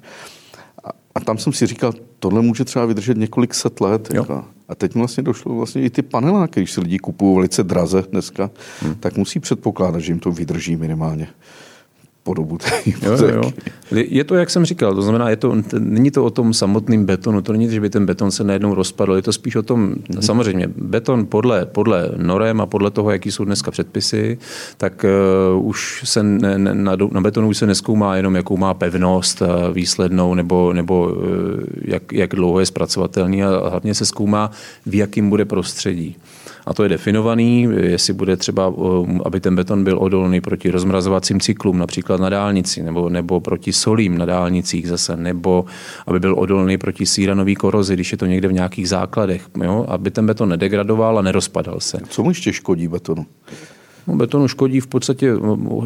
[0.84, 4.14] A, a tam jsem si říkal, tohle může třeba vydržet několik set let.
[4.14, 4.45] Jako.
[4.70, 8.49] A teď vlastně došlo vlastně i ty paneláky, když si lidi kupují velice draze dneska,
[8.82, 8.95] hmm.
[8.95, 11.28] tak musí předpokládat, že jim to vydrží minimálně
[12.30, 13.51] po dobu té jo, jo.
[13.91, 17.41] Je to, jak jsem říkal, to znamená, je to, není to o tom samotném betonu,
[17.41, 20.21] to není, že by ten beton se najednou rozpadl, je to spíš o tom, hmm.
[20.21, 24.38] samozřejmě, beton podle, podle norem a podle toho, jaký jsou dneska předpisy,
[24.77, 25.05] tak
[25.57, 29.41] uh, už se ne, ne, na, na betonu už se neskoumá jenom, jakou má pevnost
[29.41, 31.23] uh, výslednou, nebo, nebo uh,
[31.82, 34.51] jak, jak dlouho je zpracovatelný a hlavně se zkoumá,
[34.86, 36.15] v jakým bude prostředí
[36.70, 38.74] a to je definovaný, jestli bude třeba,
[39.26, 44.17] aby ten beton byl odolný proti rozmrazovacím cyklům, například na dálnici, nebo, nebo proti solím
[44.17, 45.65] na dálnicích zase, nebo
[46.07, 49.86] aby byl odolný proti síranové korozi, když je to někde v nějakých základech, jo?
[49.88, 51.97] aby ten beton nedegradoval a nerozpadal se.
[52.09, 53.26] Co mu ještě škodí betonu?
[54.10, 55.34] No, betonu škodí v podstatě,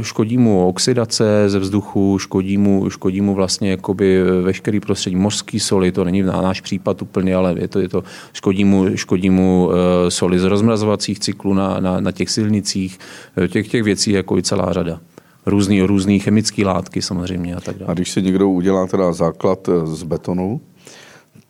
[0.01, 5.91] škodí mu oxidace ze vzduchu, škodí mu, škodí mu vlastně jakoby veškerý prostředí mořský soli,
[5.91, 8.03] to není na náš případ úplně, ale je to, je to
[8.33, 12.99] škodí mu, škodí mu eh, soli z rozmrazovacích cyklů na, na, na těch silnicích,
[13.37, 14.99] eh, těch, těch věcí jako i celá řada
[15.45, 17.91] různý, různý chemické látky samozřejmě a tak dále.
[17.91, 20.61] A když si někdo udělá teda základ eh, z betonu,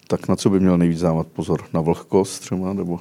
[0.07, 1.61] tak na co by měl nejvíc dávat pozor?
[1.73, 2.73] Na vlhkost třeba?
[2.73, 2.99] Nebo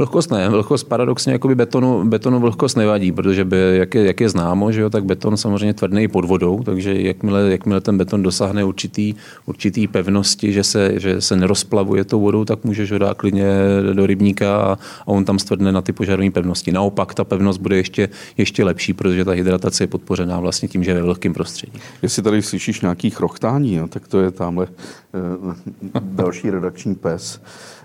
[0.00, 0.48] Vlhkost ne.
[0.48, 4.80] Vlhkost paradoxně jakoby betonu, betonu vlhkost nevadí, protože by, jak, je, jak je známo, že
[4.80, 9.14] jo, tak beton samozřejmě tvrdý pod vodou, takže jakmile, jakmile ten beton dosáhne určitý,
[9.46, 13.46] určitý pevnosti, že se, že se nerozplavuje tou vodou, tak můžeš ho dát klidně
[13.92, 16.72] do rybníka a, a on tam stvrdne na ty požadové pevnosti.
[16.72, 20.90] Naopak ta pevnost bude ještě, ještě lepší, protože ta hydratace je podpořená vlastně tím, že
[20.90, 21.78] je ve vlhkém prostředí.
[22.02, 27.40] Jestli tady slyšíš nějaký chrochtání, jo, tak to je tamhle e, další redakční pes.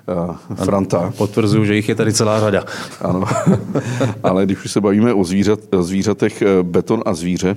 [0.07, 1.13] Uh, Franta.
[1.17, 2.63] Potvrzuju, že jich je tady celá řada.
[3.01, 3.23] Ano,
[4.23, 7.55] ale když už se bavíme o zvířat, zvířatech eh, beton a zvíře,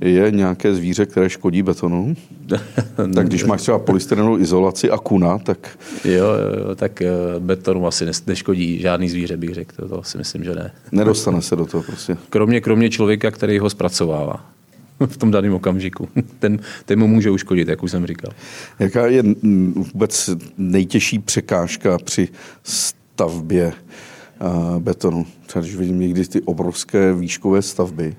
[0.00, 2.14] je nějaké zvíře, které škodí betonu?
[3.14, 5.78] tak když máš třeba polystyrenovou izolaci a kuna, tak...
[6.04, 6.26] Jo,
[6.66, 9.72] jo tak eh, betonu asi neškodí žádný zvíře, bych řekl.
[9.76, 10.70] To, to si myslím, že ne.
[10.92, 12.16] Nedostane se do toho prostě.
[12.30, 14.57] Kromě, kromě člověka, který ho zpracovává
[15.06, 16.08] v tom daném okamžiku.
[16.38, 18.32] Ten, ten mu může uškodit, jak už jsem říkal.
[18.78, 19.22] Jaká je
[19.74, 22.28] vůbec nejtěžší překážka při
[22.62, 23.72] stavbě
[24.78, 25.26] betonu?
[25.46, 28.16] Třeba když vidím někdy ty obrovské výškové stavby,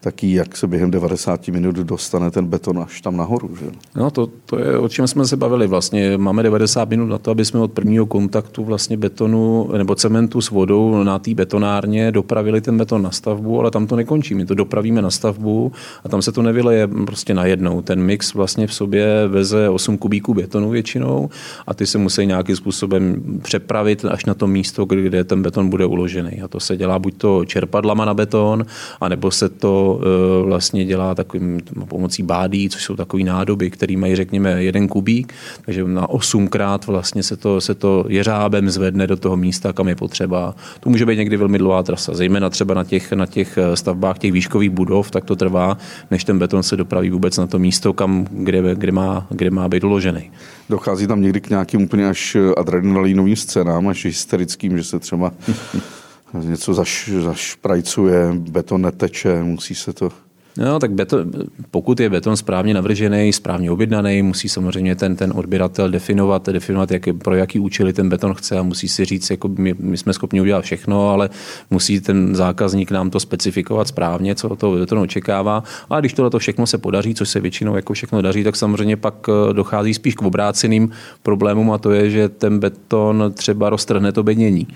[0.00, 3.56] taky jak se během 90 minut dostane ten beton až tam nahoru.
[3.56, 3.66] Že?
[3.96, 5.66] No to, to je, o čem jsme se bavili.
[5.66, 10.40] Vlastně máme 90 minut na to, aby jsme od prvního kontaktu vlastně betonu nebo cementu
[10.40, 14.34] s vodou na té betonárně dopravili ten beton na stavbu, ale tam to nekončí.
[14.34, 15.72] My to dopravíme na stavbu
[16.04, 17.82] a tam se to nevyleje prostě najednou.
[17.82, 21.28] Ten mix vlastně v sobě veze 8 kubíků betonu většinou
[21.66, 25.86] a ty se musí nějakým způsobem přepravit až na to místo, kde ten beton bude
[25.86, 26.42] uložený.
[26.42, 28.66] A to se dělá buď to čerpadlama na beton,
[29.00, 34.16] anebo se to Eh, vlastně dělá takovým pomocí bádí, což jsou takové nádoby, které mají,
[34.16, 35.34] řekněme, jeden kubík,
[35.64, 39.96] takže na osmkrát vlastně se to, se to jeřábem zvedne do toho místa, kam je
[39.96, 40.54] potřeba.
[40.80, 44.18] To může být někdy velmi dlouhá trasa, zejména třeba na těch, na těch eh, stavbách
[44.18, 45.78] těch výškových budov, tak to trvá,
[46.10, 49.68] než ten beton se dopraví vůbec na to místo, kam, kde, kde, má, kde má
[49.68, 50.30] být uložený.
[50.68, 55.32] Dochází tam někdy k nějakým úplně až adrenalinovým scénám, až hysterickým, že se třeba
[56.34, 60.10] něco zaš, zašprajcuje, beton neteče, musí se to...
[60.56, 61.32] No, tak beton,
[61.70, 67.02] pokud je beton správně navržený, správně objednaný, musí samozřejmě ten, ten odběratel definovat, definovat jak,
[67.22, 70.40] pro jaký účely ten beton chce a musí si říct, jako my, my jsme schopni
[70.40, 71.30] udělat všechno, ale
[71.70, 75.62] musí ten zákazník nám to specifikovat správně, co toho betonu očekává.
[75.90, 79.14] A když tohle všechno se podaří, což se většinou jako všechno daří, tak samozřejmě pak
[79.28, 80.90] eh, dochází spíš k obráceným
[81.22, 84.66] problémům a to je, že ten beton třeba roztrhne to bednění.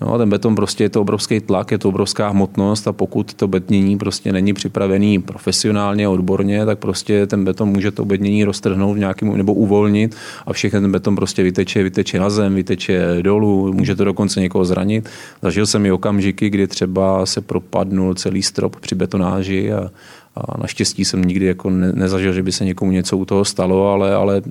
[0.00, 3.48] No, ten beton prostě je to obrovský tlak, je to obrovská hmotnost a pokud to
[3.48, 9.36] bednění prostě není připravený profesionálně, odborně, tak prostě ten beton může to bednění roztrhnout nějakým,
[9.36, 10.16] nebo uvolnit
[10.46, 14.64] a všechny ten beton prostě vyteče, vyteče na zem, vyteče dolů, může to dokonce někoho
[14.64, 15.08] zranit.
[15.42, 19.90] Zažil jsem i okamžiky, kdy třeba se propadnul celý strop při betonáži a
[20.36, 23.88] a naštěstí jsem nikdy jako ne, nezažil, že by se někomu něco u toho stalo,
[23.88, 24.42] ale, ale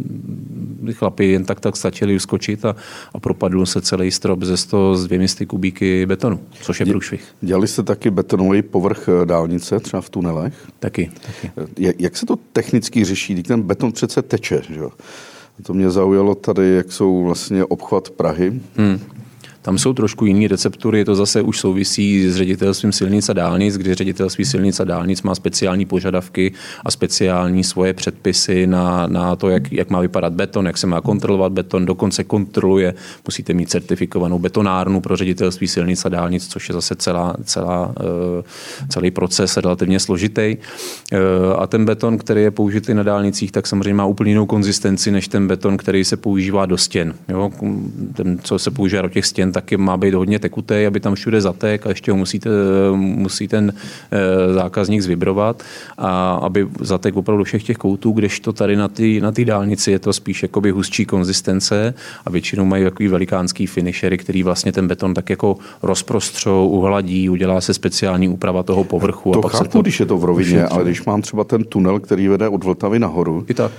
[0.92, 2.76] chlapi jen tak tak stačili uskočit a,
[3.14, 7.36] a propadl se celý strop ze 100 z 200 kubíky betonu, což je průšvih.
[7.42, 10.54] Dělali jste taky betonový povrch eh, dálnice, třeba v tunelech?
[10.80, 11.12] Taky.
[11.26, 11.52] taky.
[11.78, 13.34] Jak, jak se to technicky řeší?
[13.34, 14.82] Když ten beton přece teče, že?
[15.64, 18.62] To mě zaujalo tady, jak jsou vlastně obchvat Prahy.
[18.76, 19.00] Hmm.
[19.64, 23.96] Tam jsou trošku jiné receptury, to zase už souvisí s ředitelstvím silnic a dálnic, kdy
[23.96, 26.54] ředitelství silnic a dálnic má speciální požadavky
[26.86, 31.02] a speciální svoje předpisy na, na to, jak, jak má vypadat beton, jak se má
[31.02, 32.94] kontrolovat beton, dokonce kontroluje,
[33.28, 38.44] musíte mít certifikovanou betonárnu pro ředitelství silnic a dálnic, což je zase celá, celá, eh,
[38.90, 40.58] celý proces relativně složitý.
[41.14, 41.18] Eh,
[41.58, 45.28] a ten beton, který je použitý na dálnicích, tak samozřejmě má úplně jinou konzistenci než
[45.28, 47.14] ten beton, který se používá do stěn.
[47.30, 47.52] Jo?
[48.14, 51.42] Ten, co se používá do těch stěn, taky má být hodně tekutý, aby tam všude
[51.42, 52.50] zatek a ještě ho musíte,
[52.96, 53.74] musí ten
[54.12, 55.64] eh, zákazník zvibrovat,
[55.98, 60.14] a aby zatek opravdu všech těch koutů, kdežto tady na té na dálnici je to
[60.14, 61.94] spíš jakoby hustší konzistence
[62.26, 67.62] a většinou mají takový velikánský finishery, který vlastně ten beton tak jako rozprostřou, uhladí, udělá
[67.62, 69.32] se speciální úprava toho povrchu.
[69.32, 71.44] To a pak chápu, se to, když je to v rovině, ale když mám třeba
[71.44, 73.72] ten tunel, který vede od Vltavy nahoru, I tak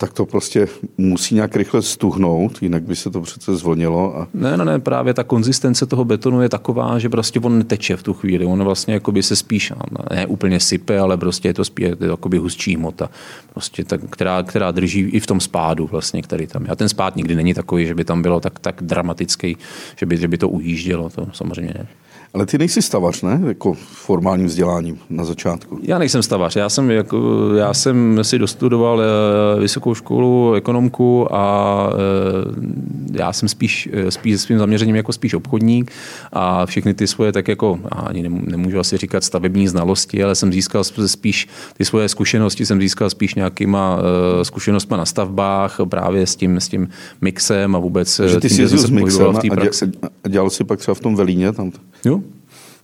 [0.00, 4.16] tak to prostě musí nějak rychle stuhnout, jinak by se to přece zvlnilo.
[4.16, 4.28] A...
[4.34, 8.02] Ne, ne, ne, právě ta konzistence toho betonu je taková, že prostě on neteče v
[8.02, 8.46] tu chvíli.
[8.46, 9.72] On vlastně jakoby se spíš,
[10.10, 13.10] ne úplně sype, ale prostě je to spíš je to jakoby hustší hmota,
[13.52, 16.70] prostě tak, která, která drží i v tom spádu vlastně, který tam je.
[16.70, 19.56] A ten spád nikdy není takový, že by tam bylo tak, tak dramatický,
[19.96, 21.86] že by, že by to ujíždělo, to samozřejmě ne.
[22.34, 23.40] Ale ty nejsi stavař, ne?
[23.46, 25.78] Jako formálním vzděláním na začátku.
[25.82, 26.56] Já nejsem stavař.
[26.56, 33.48] Já jsem, jako, já jsem si dostudoval eh, vysokou školu, ekonomku a eh, já jsem
[33.48, 35.92] spíš, eh, spíš svým zaměřením jako spíš obchodník
[36.32, 40.84] a všechny ty svoje tak jako, ani nemůžu asi říkat stavební znalosti, ale jsem získal
[41.06, 43.98] spíš ty svoje zkušenosti, jsem získal spíš nějakýma
[44.42, 46.88] zkušenostmi na stavbách, právě s tím, s tím
[47.20, 49.36] mixem a vůbec že ty tím, jsi s mixem
[50.22, 51.52] a dělal jsi pak třeba v tom Velíně?
[51.52, 51.72] Tam...
[52.04, 52.19] Jo,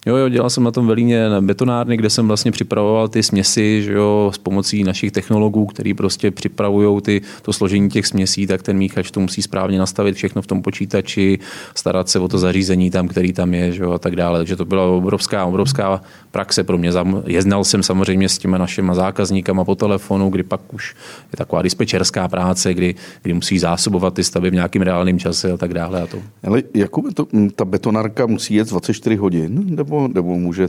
[0.07, 3.83] Jo, jo, dělal jsem na tom velíně na betonárny, kde jsem vlastně připravoval ty směsi,
[3.83, 8.63] že jo, s pomocí našich technologů, který prostě připravují ty, to složení těch směsí, tak
[8.63, 11.39] ten míchač to musí správně nastavit všechno v tom počítači,
[11.75, 14.39] starat se o to zařízení tam, který tam je, že jo, a tak dále.
[14.39, 16.01] Takže to byla obrovská, obrovská
[16.31, 16.91] praxe pro mě.
[17.27, 20.95] Jezdnal jsem samozřejmě s těma našimi zákazníkama po telefonu, kdy pak už
[21.33, 25.57] je taková dispečerská práce, kdy, kdy musí zásobovat ty stavy v nějakým reálném čase a
[25.57, 26.03] tak dále.
[26.03, 26.19] A to.
[26.45, 29.77] Ale Jakube, to, ta betonárka musí jet 24 hodin?
[29.77, 30.69] Nebo nebo, nebo může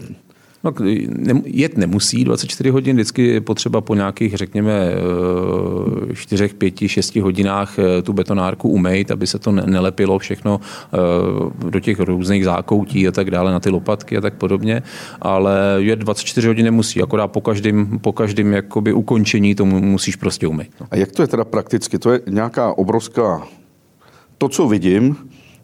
[0.63, 0.73] No,
[1.45, 4.91] jet nemusí 24 hodin, vždycky je potřeba po nějakých, řekněme,
[6.13, 10.59] 4, 5, 6 hodinách eh, tu betonárku umejt, aby se to nelepilo všechno
[10.93, 14.83] eh, do těch různých zákoutí a tak dále na ty lopatky a tak podobně,
[15.21, 20.47] ale jet 24 hodin nemusí, akorát po každém, po každém jakoby ukončení to musíš prostě
[20.47, 20.69] umýt.
[20.81, 20.87] No.
[20.91, 21.99] A jak to je teda prakticky?
[21.99, 23.47] To je nějaká obrovská,
[24.37, 25.15] to, co vidím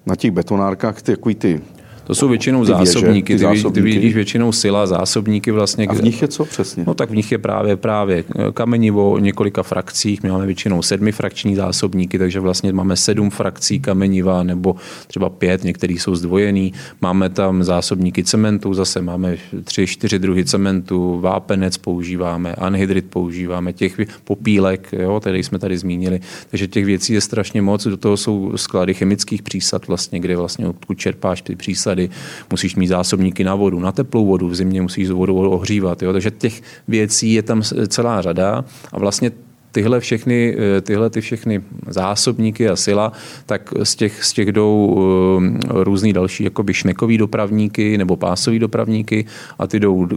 [0.05, 1.61] na těch betonárkách, ty, takový ty
[2.03, 3.33] to jsou většinou ty zásobníky.
[3.33, 3.89] Věže, ty, zásobníky.
[3.89, 5.87] Ty vidíš většinou sila, zásobníky vlastně.
[5.87, 6.83] A v nich je co přesně?
[6.87, 8.23] No tak v nich je právě právě
[8.53, 10.23] kamenivo několika frakcích.
[10.23, 14.75] My máme většinou sedmi frakční zásobníky, takže vlastně máme sedm frakcí kameniva nebo
[15.07, 16.73] třeba pět, některý jsou zdvojený.
[17.01, 23.99] Máme tam zásobníky cementu, zase máme tři, čtyři druhy cementu, vápenec používáme, anhydrit používáme, těch
[24.23, 26.19] popílek, jo, tady jsme tady zmínili.
[26.49, 27.87] Takže těch věcí je strašně moc.
[27.87, 32.09] Do toho jsou sklady chemických přísad, vlastně, kde vlastně odkud čerpáš ty přísady tady
[32.51, 36.01] musíš mít zásobníky na vodu, na teplou vodu, v zimě musíš vodu ohřívat.
[36.01, 36.13] Jo?
[36.13, 39.31] Takže těch věcí je tam celá řada a vlastně
[39.73, 43.11] tyhle všechny, eh, tyhle ty všechny zásobníky a sila,
[43.45, 49.25] tak z těch, z těch jdou eh, různý další jakoby šnekový dopravníky nebo pásový dopravníky
[49.59, 50.07] a ty jdou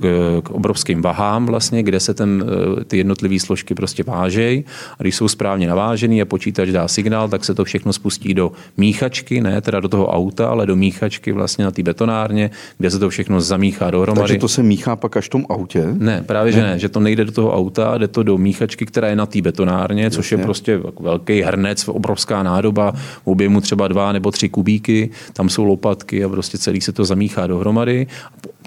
[0.43, 2.45] k obrovským vahám vlastně, kde se ten,
[2.81, 4.65] eh, ty jednotlivé složky prostě vážejí
[4.99, 8.53] a když jsou správně navážený a počítač dá signál, tak se to všechno spustí do
[8.77, 12.99] míchačky, ne teda do toho auta, ale do míchačky vlastně na té betonárně, kde se
[12.99, 14.21] to všechno zamíchá dohromady.
[14.21, 15.87] Takže to se míchá pak až v tom autě?
[15.93, 16.59] Ne, právě ne.
[16.59, 19.27] že ne, že to nejde do toho auta, jde to do míchačky, která je na
[19.27, 24.49] té betonárně, což je prostě velký hrnec, obrovská nádoba, v objemu třeba dva nebo tři
[24.49, 28.07] kubíky, tam jsou lopatky a prostě celý se to zamíchá dohromady.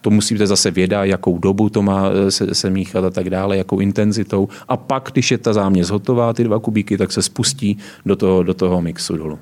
[0.02, 3.30] To musí být zase věda, jakou dobu to má eh, se, se míchat a tak
[3.30, 4.48] dále, jakou intenzitou.
[4.68, 8.44] A pak, když je ta záměs hotová, ty dva kubíky, tak se spustí do toho,
[8.44, 9.40] do toho mixu dolů.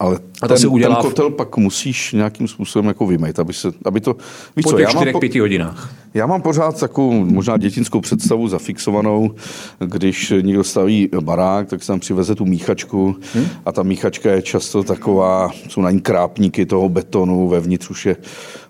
[0.00, 1.34] Ale a to ten, si udělá ten kotel v...
[1.34, 4.16] pak musíš nějakým způsobem jako vymejt, aby, se, aby to...
[4.56, 5.94] Víš po co, těch já 4 5 hodinách.
[6.14, 9.30] Já mám pořád takovou možná dětinskou představu zafixovanou,
[9.78, 13.46] když někdo staví barák, tak se tam přiveze tu míchačku hmm?
[13.66, 18.16] a ta míchačka je často taková, jsou na ní krápníky toho betonu, vevnitř už je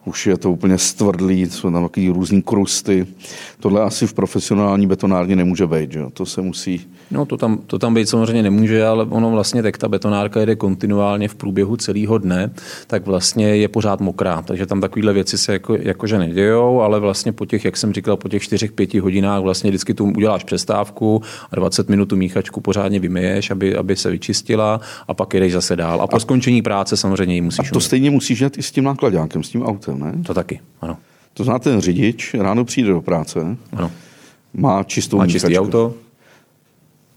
[0.05, 3.07] už je to úplně stvrdlý, jsou tam takový různý krusty.
[3.61, 6.01] Tohle asi v profesionální betonárně nemůže být, že?
[6.13, 6.87] to se musí...
[7.11, 10.57] No to tam, to tam být samozřejmě nemůže, ale ono vlastně tak ta betonárka jede
[10.57, 12.51] kontinuálně v průběhu celého dne,
[12.87, 17.33] tak vlastně je pořád mokrá, takže tam takovéhle věci se jako, jakože nedějou, ale vlastně
[17.33, 21.57] po těch, jak jsem říkal, po těch 4-5 hodinách vlastně vždycky tu uděláš přestávku a
[21.57, 26.03] 20 minut tu míchačku pořádně vymyješ, aby, aby se vyčistila a pak jdeš zase dál.
[26.03, 27.69] A po a, skončení práce samozřejmě ji musíš.
[27.69, 27.85] A to umít.
[27.85, 30.13] stejně musíš dělat i s tím nákladákem, s tím autem, ne?
[30.27, 30.97] To taky, ano.
[31.35, 33.91] To zná ten řidič, ráno přijde do práce, ano.
[34.55, 35.95] má čistou má čistý auto,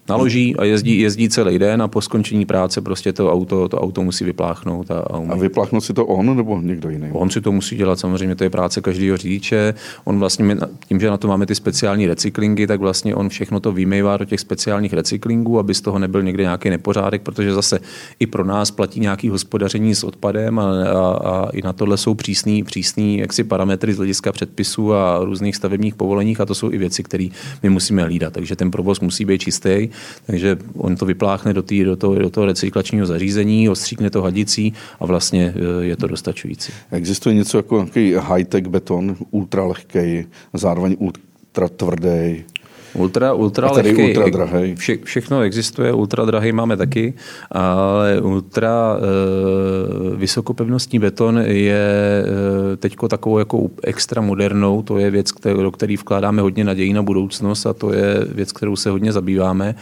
[0.10, 4.01] naloží a jezdí, jezdí celý den a po skončení práce prostě to auto, to auto
[4.01, 4.91] musí vypláchnout.
[4.91, 7.10] A, a, a vypláchnout si to on nebo někdo jiný?
[7.12, 9.74] On si to musí dělat, samozřejmě to je práce každého řidiče.
[10.04, 13.72] On vlastně, tím, že na to máme ty speciální recyklingy, tak vlastně on všechno to
[13.72, 17.80] vymývá do těch speciálních recyklingů, aby z toho nebyl někde nějaký nepořádek, protože zase
[18.20, 22.14] i pro nás platí nějaký hospodaření s odpadem a, a, a i na tohle jsou
[22.14, 26.78] přísný, přísný jaksi parametry z hlediska předpisů a různých stavebních povoleních a to jsou i
[26.78, 27.28] věci, které
[27.64, 28.34] my musíme hlídat.
[28.34, 29.89] Takže ten provoz musí být čistý
[30.26, 34.74] takže on to vypláchne do, tý, do, toho, do toho recyklačního zařízení, ostříkne to hadicí
[35.00, 36.74] a vlastně e, je to dostačující.
[36.91, 42.44] Existuje něco jako nějaký high-tech beton, ultralehký, zároveň ultra tvrdý?
[42.94, 44.76] Ultra, ultra a lehký, ultra drahý.
[44.76, 47.14] Vše, všechno existuje, ultra drahý máme taky,
[47.52, 52.24] ale ultra e, vysokopevnostní beton je
[52.74, 55.32] e, teďko takovou jako extra modernou, to je věc,
[55.62, 59.76] do který vkládáme hodně nadějí na budoucnost a to je věc, kterou se hodně zabýváme.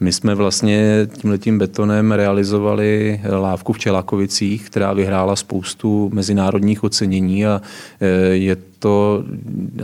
[0.00, 7.62] My jsme vlastně tímhletím betonem realizovali lávku v Čelákovicích, která vyhrála spoustu mezinárodních ocenění a
[8.00, 8.06] e,
[8.36, 9.24] je to,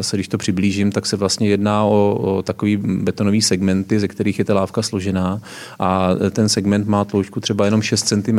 [0.01, 4.38] se když to přiblížím, tak se vlastně jedná o, o takový betonový segmenty, ze kterých
[4.38, 5.40] je ta lávka složená
[5.78, 8.38] a ten segment má tloušťku třeba jenom 6 cm.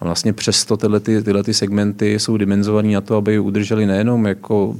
[0.00, 4.26] A vlastně přesto tyhle, ty, tyhle ty segmenty jsou dimenzované na to, aby udrželi nejenom
[4.26, 4.76] jako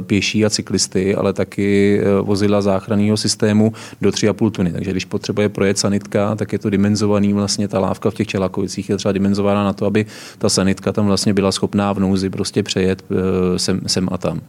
[0.00, 4.72] pěší a cyklisty, ale taky e, vozidla záchranného systému do 3,5 tuny.
[4.72, 8.90] Takže když potřebuje projet sanitka, tak je to dimenzovaný vlastně ta lávka v těch Čelakovicích
[8.90, 10.06] je třeba dimenzovaná na to, aby
[10.38, 14.43] ta sanitka tam vlastně byla schopná v nouzi prostě přejet e, sem, sem a tam.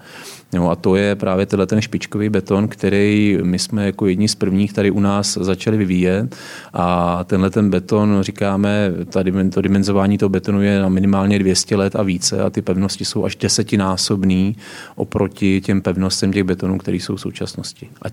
[0.54, 4.36] No a to je právě tenhle ten špičkový beton, který my jsme jako jedni z
[4.36, 6.36] prvních tady u nás začali vyvíjet
[6.74, 11.96] a tenhle ten beton, říkáme, tady to dimenzování toho betonu je na minimálně 200 let
[11.96, 14.56] a více a ty pevnosti jsou až desetinásobný
[14.96, 17.89] oproti těm pevnostem těch betonů, které jsou v současnosti.
[18.02, 18.06] A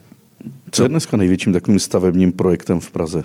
[0.70, 3.22] co je dneska největším takovým stavebním projektem v Praze?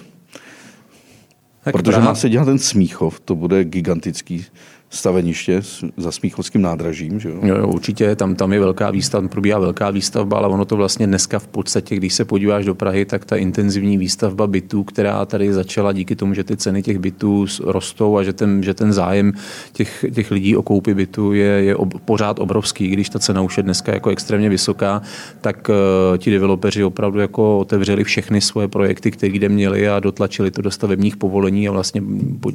[1.63, 2.05] Tak Protože Praha...
[2.05, 4.45] má se dělat ten Smíchov, to bude gigantický
[4.89, 5.61] staveniště
[5.97, 7.19] za Smíchovským nádražím.
[7.19, 7.39] Že jo?
[7.43, 11.39] Jo, určitě, tam, tam je velká výstavba, probíhá velká výstavba, ale ono to vlastně dneska
[11.39, 15.93] v podstatě, když se podíváš do Prahy, tak ta intenzivní výstavba bytů, která tady začala
[15.93, 19.33] díky tomu, že ty ceny těch bytů rostou a že ten, že ten zájem
[19.73, 23.57] těch, těch lidí o koupy bytu je, je ob, pořád obrovský, když ta cena už
[23.57, 25.01] je dneska jako extrémně vysoká,
[25.41, 30.51] tak uh, ti developeři opravdu jako otevřeli všechny svoje projekty, které kde měli a dotlačili
[30.51, 32.01] to do stavebních povolení a vlastně,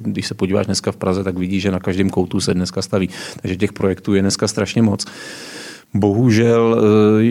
[0.02, 3.08] když se podíváš dneska v Praze, tak vidíš, že na každém koutů se dneska staví.
[3.42, 5.06] Takže těch projektů je dneska strašně moc.
[5.94, 7.22] Bohužel eh,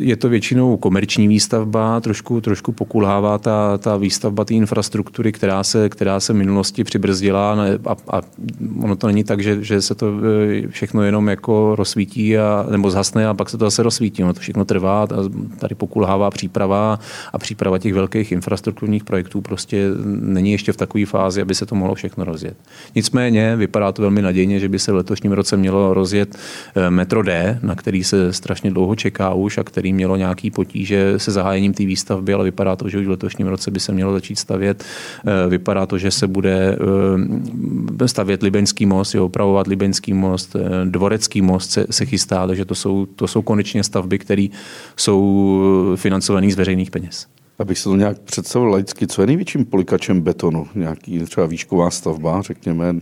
[0.00, 5.88] je to většinou komerční výstavba, trošku, trošku pokulhává ta, ta výstavba té infrastruktury, která se,
[5.88, 7.56] která se v minulosti přibrzdila
[7.86, 8.22] a, a
[8.80, 10.06] ono to není tak, že, že se to
[10.62, 14.24] eh, všechno jenom jako rozsvítí a, nebo zhasne a pak se to zase rozsvítí.
[14.24, 15.06] Ono to všechno trvá, a
[15.58, 16.98] tady pokulhává příprava
[17.32, 21.74] a příprava těch velkých infrastrukturních projektů prostě není ještě v takové fázi, aby se to
[21.74, 22.56] mohlo všechno rozjet.
[22.94, 26.38] Nicméně vypadá to velmi nadějně, že by se v letošním roce mělo rozjet
[26.76, 30.50] eh, metro D, na který který se strašně dlouho čeká už a který mělo nějaký
[30.50, 33.92] potíže se zahájením té výstavby, ale vypadá to, že už v letošním roce by se
[33.92, 34.84] mělo začít stavět.
[35.26, 36.78] Eh, vypadá to, že se bude
[38.00, 42.64] eh, stavět Libeňský most, je opravovat Libeňský most, eh, Dvorecký most se, se chystá, takže
[42.64, 44.46] to jsou, to jsou konečně stavby, které
[44.96, 45.16] jsou
[45.96, 47.26] financované z veřejných peněz.
[47.58, 50.66] Abych se to nějak představil laicky, co je největším polikačem betonu?
[50.74, 52.94] Nějaký třeba výšková stavba, řekněme,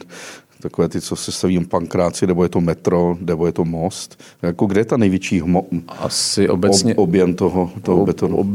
[0.66, 4.18] takové ty, co se staví pankráci, nebo je to metro, nebo je to most.
[4.42, 5.66] Jako kde je ta největší hmo,
[5.98, 8.36] asi obecně, ob, objem toho, toho ob, betonu?
[8.36, 8.46] Ob,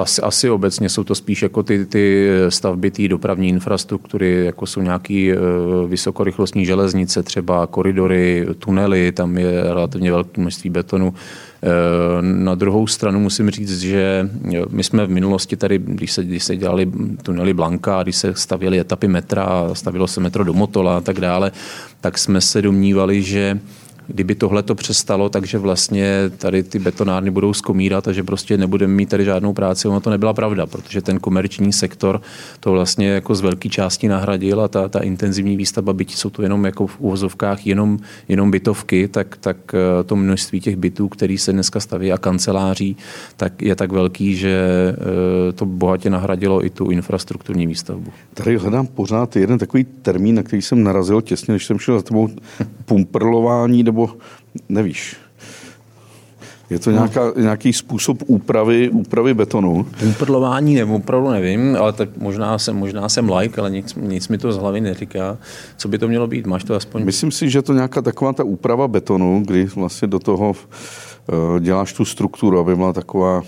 [0.00, 4.80] asi, asi obecně jsou to spíš jako ty, ty stavby té dopravní infrastruktury, jako jsou
[4.80, 11.14] nějaké uh, vysokorychlostní železnice, třeba koridory, tunely, tam je relativně velké množství betonu.
[11.62, 14.28] Eh, na druhou stranu musím říct, že
[14.68, 16.90] my jsme v minulosti tady, když se, když se dělali
[17.22, 21.52] tunely Blanka, když se stavěly etapy metra, stavilo se metro do Motola a tak dále,
[22.00, 23.60] tak jsme se domnívali, že
[24.08, 28.94] kdyby tohle to přestalo, takže vlastně tady ty betonárny budou skomírat a že prostě nebudeme
[28.94, 29.88] mít tady žádnou práci.
[29.88, 32.20] Ono to nebyla pravda, protože ten komerční sektor
[32.60, 36.42] to vlastně jako z velké části nahradil a ta, ta intenzivní výstavba, byť jsou to
[36.42, 37.98] jenom jako v uvozovkách jenom,
[38.28, 42.96] jenom bytovky, tak, tak eh, to množství těch bytů, který se dneska staví a kanceláří,
[43.36, 44.58] tak je tak velký, že
[45.48, 48.12] eh, to bohatě nahradilo i tu infrastrukturní výstavbu.
[48.34, 52.02] Tady hledám pořád jeden takový termín, na který jsem narazil těsně, než jsem šel za
[52.02, 52.28] tebou
[52.84, 53.97] pumprlování, nebo
[54.68, 55.16] nevíš.
[56.70, 59.86] Je to nějaká, nějaký způsob úpravy, úpravy betonu?
[59.98, 64.38] Pumprlování nebo opravdu nevím, ale tak možná jsem, možná jsem like, ale nic, nic mi
[64.38, 65.38] to z hlavy neříká.
[65.76, 66.46] Co by to mělo být?
[66.46, 67.04] Máš to aspoň?
[67.04, 71.92] Myslím si, že to nějaká taková ta úprava betonu, kdy vlastně do toho uh, děláš
[71.92, 73.42] tu strukturu, aby byla taková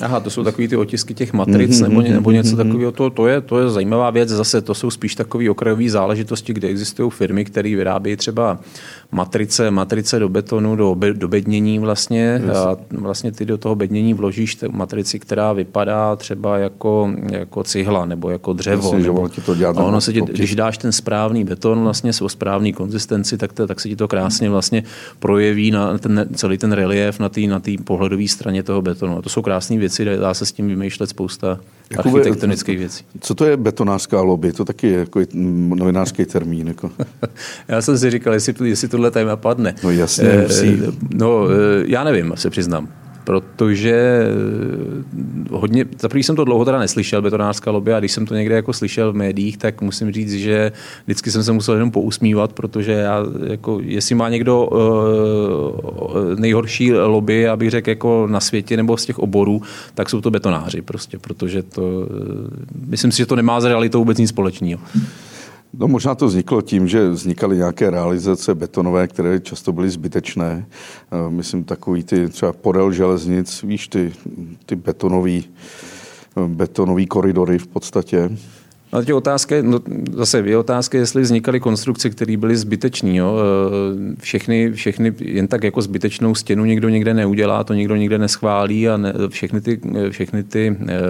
[0.00, 2.56] Aha, to jsou takový ty otisky těch matric mm-hmm, nebo, nebo něco mm-hmm.
[2.56, 2.92] takového.
[2.92, 4.28] To, to, je, to je zajímavá věc.
[4.28, 8.58] Zase to jsou spíš takové okrajové záležitosti, kde existují firmy, které vyrábějí třeba
[9.12, 12.42] matrice, matrice do betonu, do, do bednění vlastně.
[12.44, 12.56] Yes.
[12.56, 18.30] A vlastně ty do toho bednění vložíš matrici, která vypadá třeba jako, jako cihla nebo
[18.30, 18.88] jako dřevo.
[18.92, 22.10] Jasně, nebo, že to dělá a ono se ti, když dáš ten správný beton vlastně
[22.22, 24.82] o správný konzistenci, tak, to, tak se ti to krásně vlastně
[25.18, 29.18] projeví na ten, celý ten relief na té na pohledové straně toho betonu.
[29.18, 33.04] A to jsou krásné věci, dá se s tím vymýšlet spousta Jakoby, architektonických věcí.
[33.20, 34.52] Co to je betonářská lobby?
[34.52, 35.20] To taky je jako
[35.74, 36.68] novinářský termín.
[36.68, 36.90] Jako.
[37.68, 39.74] Já jsem si říkal, jestli, jestli tohle téma padne.
[39.84, 40.82] No jasně, eh, musí.
[41.14, 42.88] No, eh, já nevím, se přiznám
[43.24, 48.26] protože eh, hodně, za prvý jsem to dlouho teda neslyšel, betonářská lobby, a když jsem
[48.26, 50.72] to někde jako slyšel v médiích, tak musím říct, že
[51.04, 57.48] vždycky jsem se musel jenom pousmívat, protože já, jako, jestli má někdo uh, nejhorší lobby,
[57.48, 59.62] abych řekl, jako na světě nebo z těch oborů,
[59.94, 62.06] tak jsou to betonáři prostě, protože to, uh,
[62.86, 64.80] myslím si, že to nemá s realitou vůbec nic společného.
[65.74, 70.66] No možná to vzniklo tím, že vznikaly nějaké realizace betonové, které často byly zbytečné.
[70.66, 74.12] Eh, myslím takový ty třeba podél železnic, víš, ty,
[74.66, 75.44] ty betonový,
[76.36, 78.36] eh, betonový koridory v podstatě.
[78.92, 79.80] Ale tě otázka, no,
[80.12, 83.10] zase je otázka, jestli vznikaly konstrukce, které byly zbytečné.
[83.10, 83.22] E,
[84.20, 88.96] všechny, všechny jen tak jako zbytečnou stěnu někdo někde neudělá, to někdo někde neschválí a
[88.96, 89.80] ne, všechny, ty,
[90.10, 91.00] všechny ty e,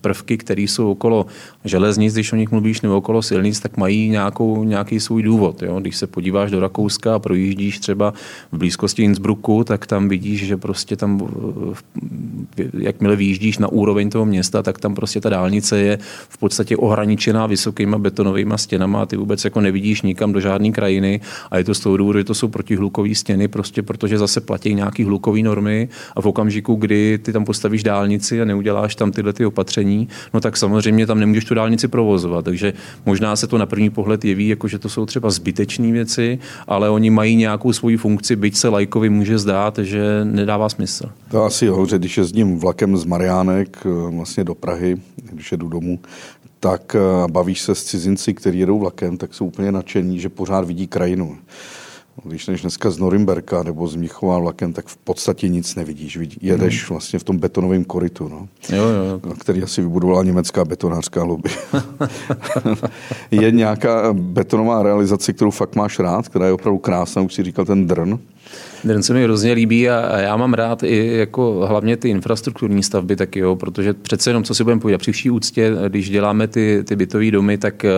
[0.00, 1.26] prvky, které jsou okolo
[1.64, 5.62] železnic, když o nich mluvíš, nebo okolo silnic, tak mají nějakou, nějaký svůj důvod.
[5.62, 5.80] Jo?
[5.80, 8.14] Když se podíváš do Rakouska a projíždíš třeba
[8.52, 11.28] v blízkosti Innsbrucku, tak tam vidíš, že prostě tam,
[12.78, 17.31] jakmile vyjíždíš na úroveň toho města, tak tam prostě ta dálnice je v podstatě ohraničená
[17.32, 21.20] obklíčená vysokýma betonovými stěnama a ty vůbec jako nevidíš nikam do žádné krajiny
[21.50, 24.74] a je to z toho důvodu, že to jsou protihlukové stěny, prostě protože zase platí
[24.74, 29.32] nějaký hlukové normy a v okamžiku, kdy ty tam postavíš dálnici a neuděláš tam tyhle
[29.32, 32.44] ty opatření, no tak samozřejmě tam nemůžeš tu dálnici provozovat.
[32.44, 32.72] Takže
[33.06, 36.90] možná se to na první pohled jeví, jako že to jsou třeba zbytečné věci, ale
[36.90, 41.08] oni mají nějakou svoji funkci, byť se lajkovi může zdát, že nedává smysl.
[41.30, 44.96] To asi jo, že když jezdím vlakem z Mariánek eh, vlastně do Prahy,
[45.32, 45.98] když jedu domů,
[46.62, 50.64] tak eh, bavíš se s cizinci, kteří jedou vlakem, tak jsou úplně nadšení, že pořád
[50.64, 51.38] vidí krajinu.
[52.24, 56.18] Když jdeš dneska z Norimberka nebo z Mnichova vlakem, tak v podstatě nic nevidíš.
[56.40, 56.88] Jedeš hmm.
[56.88, 59.34] vlastně v tom betonovém koritu, no, jo, jo.
[59.38, 61.50] který asi vybudovala německá betonářská lobby.
[63.30, 67.64] je nějaká betonová realizace, kterou fakt máš rád, která je opravdu krásná, už si říkal
[67.64, 68.18] ten drn?
[68.84, 73.16] Den se mi hrozně líbí a já mám rád i jako hlavně ty infrastrukturní stavby
[73.16, 76.84] taky, jo, protože přece jenom, co si budeme povídat, při vší úctě, když děláme ty,
[76.84, 77.90] ty bytové domy, tak eh,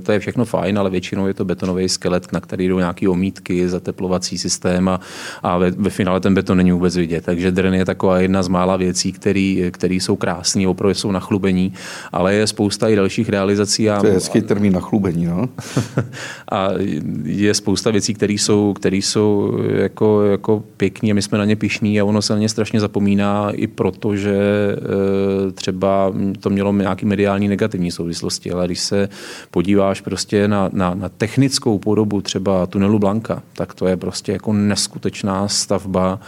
[0.00, 3.68] to je všechno fajn, ale většinou je to betonový skelet, na který jdou nějaké omítky,
[3.68, 5.00] zateplovací systém a,
[5.42, 7.24] a ve, ve finále ten beton není vůbec vidět.
[7.24, 11.72] Takže dren je taková jedna z mála věcí, které jsou krásné, opravdu jsou na chlubení,
[12.12, 13.90] ale je spousta i dalších realizací.
[13.90, 15.48] A, to je hezký termín na chlubení, no?
[16.52, 16.68] a
[17.24, 21.56] je spousta věcí, které jsou, které jsou jako jako pěkný a my jsme na ně
[21.56, 26.72] pišní a ono se na ně strašně zapomíná i proto, že e, třeba to mělo
[26.72, 29.08] nějaký mediální negativní souvislosti, ale když se
[29.50, 34.52] podíváš prostě na, na, na technickou podobu třeba tunelu Blanka, tak to je prostě jako
[34.52, 36.20] neskutečná stavba,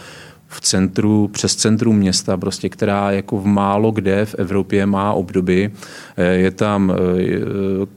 [0.55, 5.71] v centru, přes centrum města, prostě, která jako v málo kde v Evropě má obdoby.
[6.17, 7.25] Eh, je tam eh,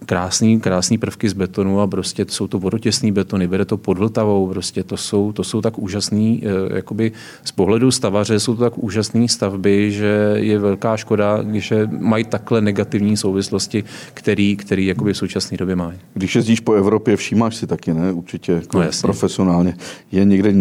[0.07, 4.49] krásný, krásný prvky z betonu a prostě jsou to vodotěsný betony, vede to pod Vltavou,
[4.49, 7.13] prostě to jsou, to jsou tak úžasný, eh, jakoby
[7.45, 12.61] z pohledu stavaře jsou to tak úžasné stavby, že je velká škoda, když mají takhle
[12.61, 13.85] negativní souvislosti,
[14.15, 15.99] který, který jakoby v současné době mají.
[16.15, 18.13] Když jezdíš po Evropě, všímáš si taky, ne?
[18.13, 19.77] Určitě jako no, profesionálně.
[20.13, 20.55] Je někde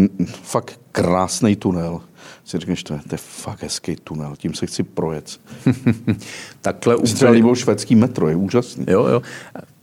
[0.44, 2.02] fakt krásný tunel.
[2.46, 5.40] Si řekneš, to je, to je fakt hezký tunel, tím se chci projet.
[6.62, 7.14] Takhle úplně...
[7.14, 8.86] Třeba líbil švédský metro, je úžasný.
[8.88, 9.22] Jo, jo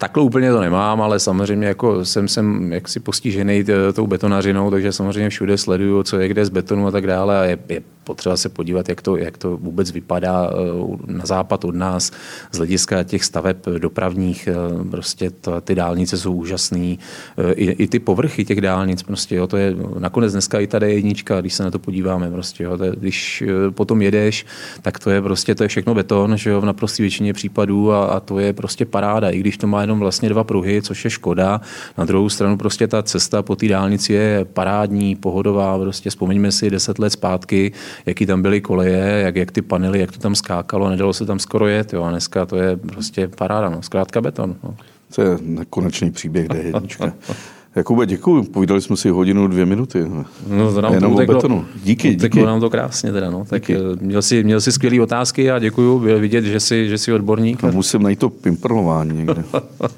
[0.05, 5.30] Takhle úplně to nemám, ale samozřejmě jako jsem, jsem jaksi postižený tou betonařinou, takže samozřejmě
[5.30, 8.48] všude sleduju, co je kde z betonu a tak dále a je, je potřeba se
[8.48, 12.12] podívat, jak to, jak to vůbec vypadá eh, na západ od nás
[12.52, 14.48] z hlediska těch staveb dopravních.
[14.48, 16.96] Eh, prostě to, ty dálnice jsou úžasné.
[17.38, 20.94] Eh, I, I, ty povrchy těch dálnic, prostě, jo, to je nakonec dneska i tady
[20.94, 22.30] jednička, když se na to podíváme.
[22.30, 24.46] Prostě, jo, to je, když potom jedeš,
[24.82, 28.05] tak to je prostě to je všechno beton, že jo, v naprosté většině případů a,
[28.05, 29.30] a, to je prostě paráda.
[29.30, 31.61] I když to má jenom vlastně dva pruhy, což je škoda.
[31.99, 35.78] Na druhou stranu prostě ta cesta po té dálnici je parádní, pohodová.
[35.78, 37.72] Prostě vzpomeňme si deset let zpátky,
[38.07, 41.38] jaký tam byly koleje, jak, jak ty panely, jak to tam skákalo, nedalo se tam
[41.38, 41.92] skoro jet.
[41.92, 42.03] Jo.
[42.03, 43.82] A dneska to je prostě paráda, no.
[43.82, 44.57] zkrátka beton.
[44.64, 44.76] No.
[45.14, 47.12] To je nekonečný příběh D1.
[47.77, 48.43] Jakube, děkuji.
[48.43, 50.07] Povídali jsme si hodinu, dvě minuty.
[50.49, 51.64] No, to nám Jenom to uteklo, betonu.
[51.85, 52.47] Díky, uteklo díky.
[52.47, 53.45] nám to krásně teda, no.
[53.45, 53.77] Tak Díky.
[53.77, 55.99] eh, měl si, měl si skvělé otázky a děkuju.
[55.99, 57.64] Bylo vidět, že jsi, že jsi odborník.
[57.64, 59.45] A musím najít to pimprlování někde.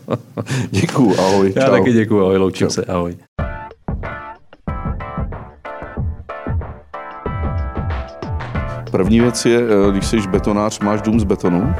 [0.70, 1.52] děkuji, ahoj.
[1.56, 1.70] Já čau.
[1.70, 2.72] taky děkuju, ahoj, loučím Čau.
[2.72, 3.16] se, ahoj.
[8.90, 11.74] První věc je, eh, když jsi betonář, máš dům z betonu?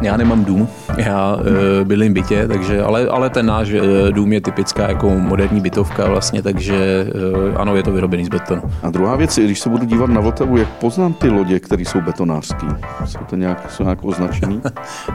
[0.00, 1.38] Já nemám dům, já
[1.80, 3.80] e, bydlím v bytě, takže, ale, ale ten náš e,
[4.12, 7.06] dům je typická jako moderní bytovka vlastně, takže
[7.54, 8.62] e, ano, je to vyrobený z betonu.
[8.82, 12.00] A druhá věc když se budu dívat na Vltavu, jak poznám ty lodě, které jsou
[12.00, 12.66] betonářské?
[13.04, 14.60] Jsou to nějak, jsou nějak označený?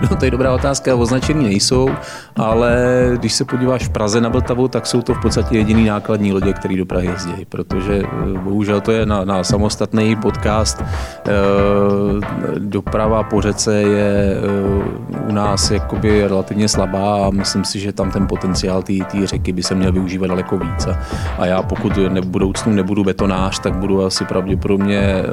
[0.10, 1.90] No to je dobrá otázka, označený nejsou,
[2.36, 2.78] ale
[3.16, 6.54] když se podíváš v Praze na Vltavu, tak jsou to v podstatě jediný nákladní lodě,
[6.54, 8.04] které do Prahy jezdí, protože
[8.44, 10.82] bohužel to je na, na samostatný podcast.
[10.82, 10.86] E,
[12.60, 18.11] doprava po řece je e, u nás jakoby relativně slabá a myslím si, že tam
[18.11, 18.93] ten potenciál té
[19.24, 20.88] řeky by se měl využívat daleko víc.
[20.88, 20.99] A,
[21.39, 25.24] a já pokud ne, v budoucnu nebudu betonář, tak budu asi pravděpodobně e,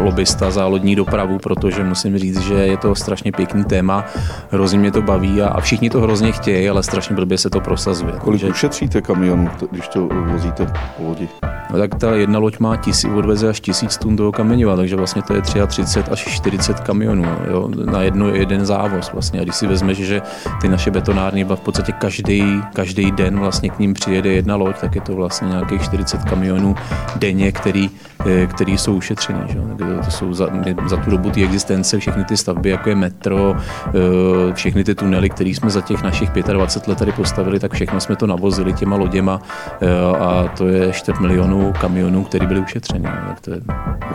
[0.00, 4.04] lobista za lodní dopravu, protože musím říct, že je to strašně pěkný téma,
[4.50, 7.60] hrozně mě to baví a, a všichni to hrozně chtějí, ale strašně blbě se to
[7.60, 8.12] prosazuje.
[8.12, 10.66] Kolik Takže- ušetříte kamionů, t- když to vozíte
[10.96, 11.28] po lodi?
[11.72, 15.22] No tak ta jedna loď má tisíc, odveze až tisíc tun toho kameniva, takže vlastně
[15.22, 19.40] to je 33 až 40 kamionů jo, na jedno, jeden závoz vlastně.
[19.40, 20.22] A když si vezmeš, že
[20.60, 24.94] ty naše betonárny v podstatě každý, každý den vlastně k ním přijede jedna loď, tak
[24.94, 26.74] je to vlastně nějakých 40 kamionů
[27.16, 27.90] denně, který,
[28.26, 29.40] eh, který jsou ušetřený.
[29.48, 29.58] Že?
[30.04, 30.48] To, jsou za,
[30.86, 35.28] za tu dobu té existence všechny ty stavby, jako je metro, eh, všechny ty tunely,
[35.30, 38.96] které jsme za těch našich 25 let tady postavili, tak všechno jsme to navozili těma
[38.96, 39.40] loděma
[39.80, 43.04] eh, a to je čtvrt milionu kamionů, které byly ušetřeny.
[43.04, 43.60] Tak to je,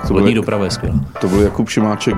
[0.07, 0.99] to lodní doprava je skvělá.
[1.21, 2.15] To byl Jakub Šimáček,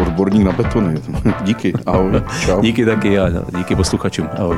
[0.00, 0.94] odborník na betony.
[1.44, 2.57] Díky, ahoj, čau.
[2.60, 4.28] Díky taky a díky posluchačům.
[4.38, 4.56] Ahoj.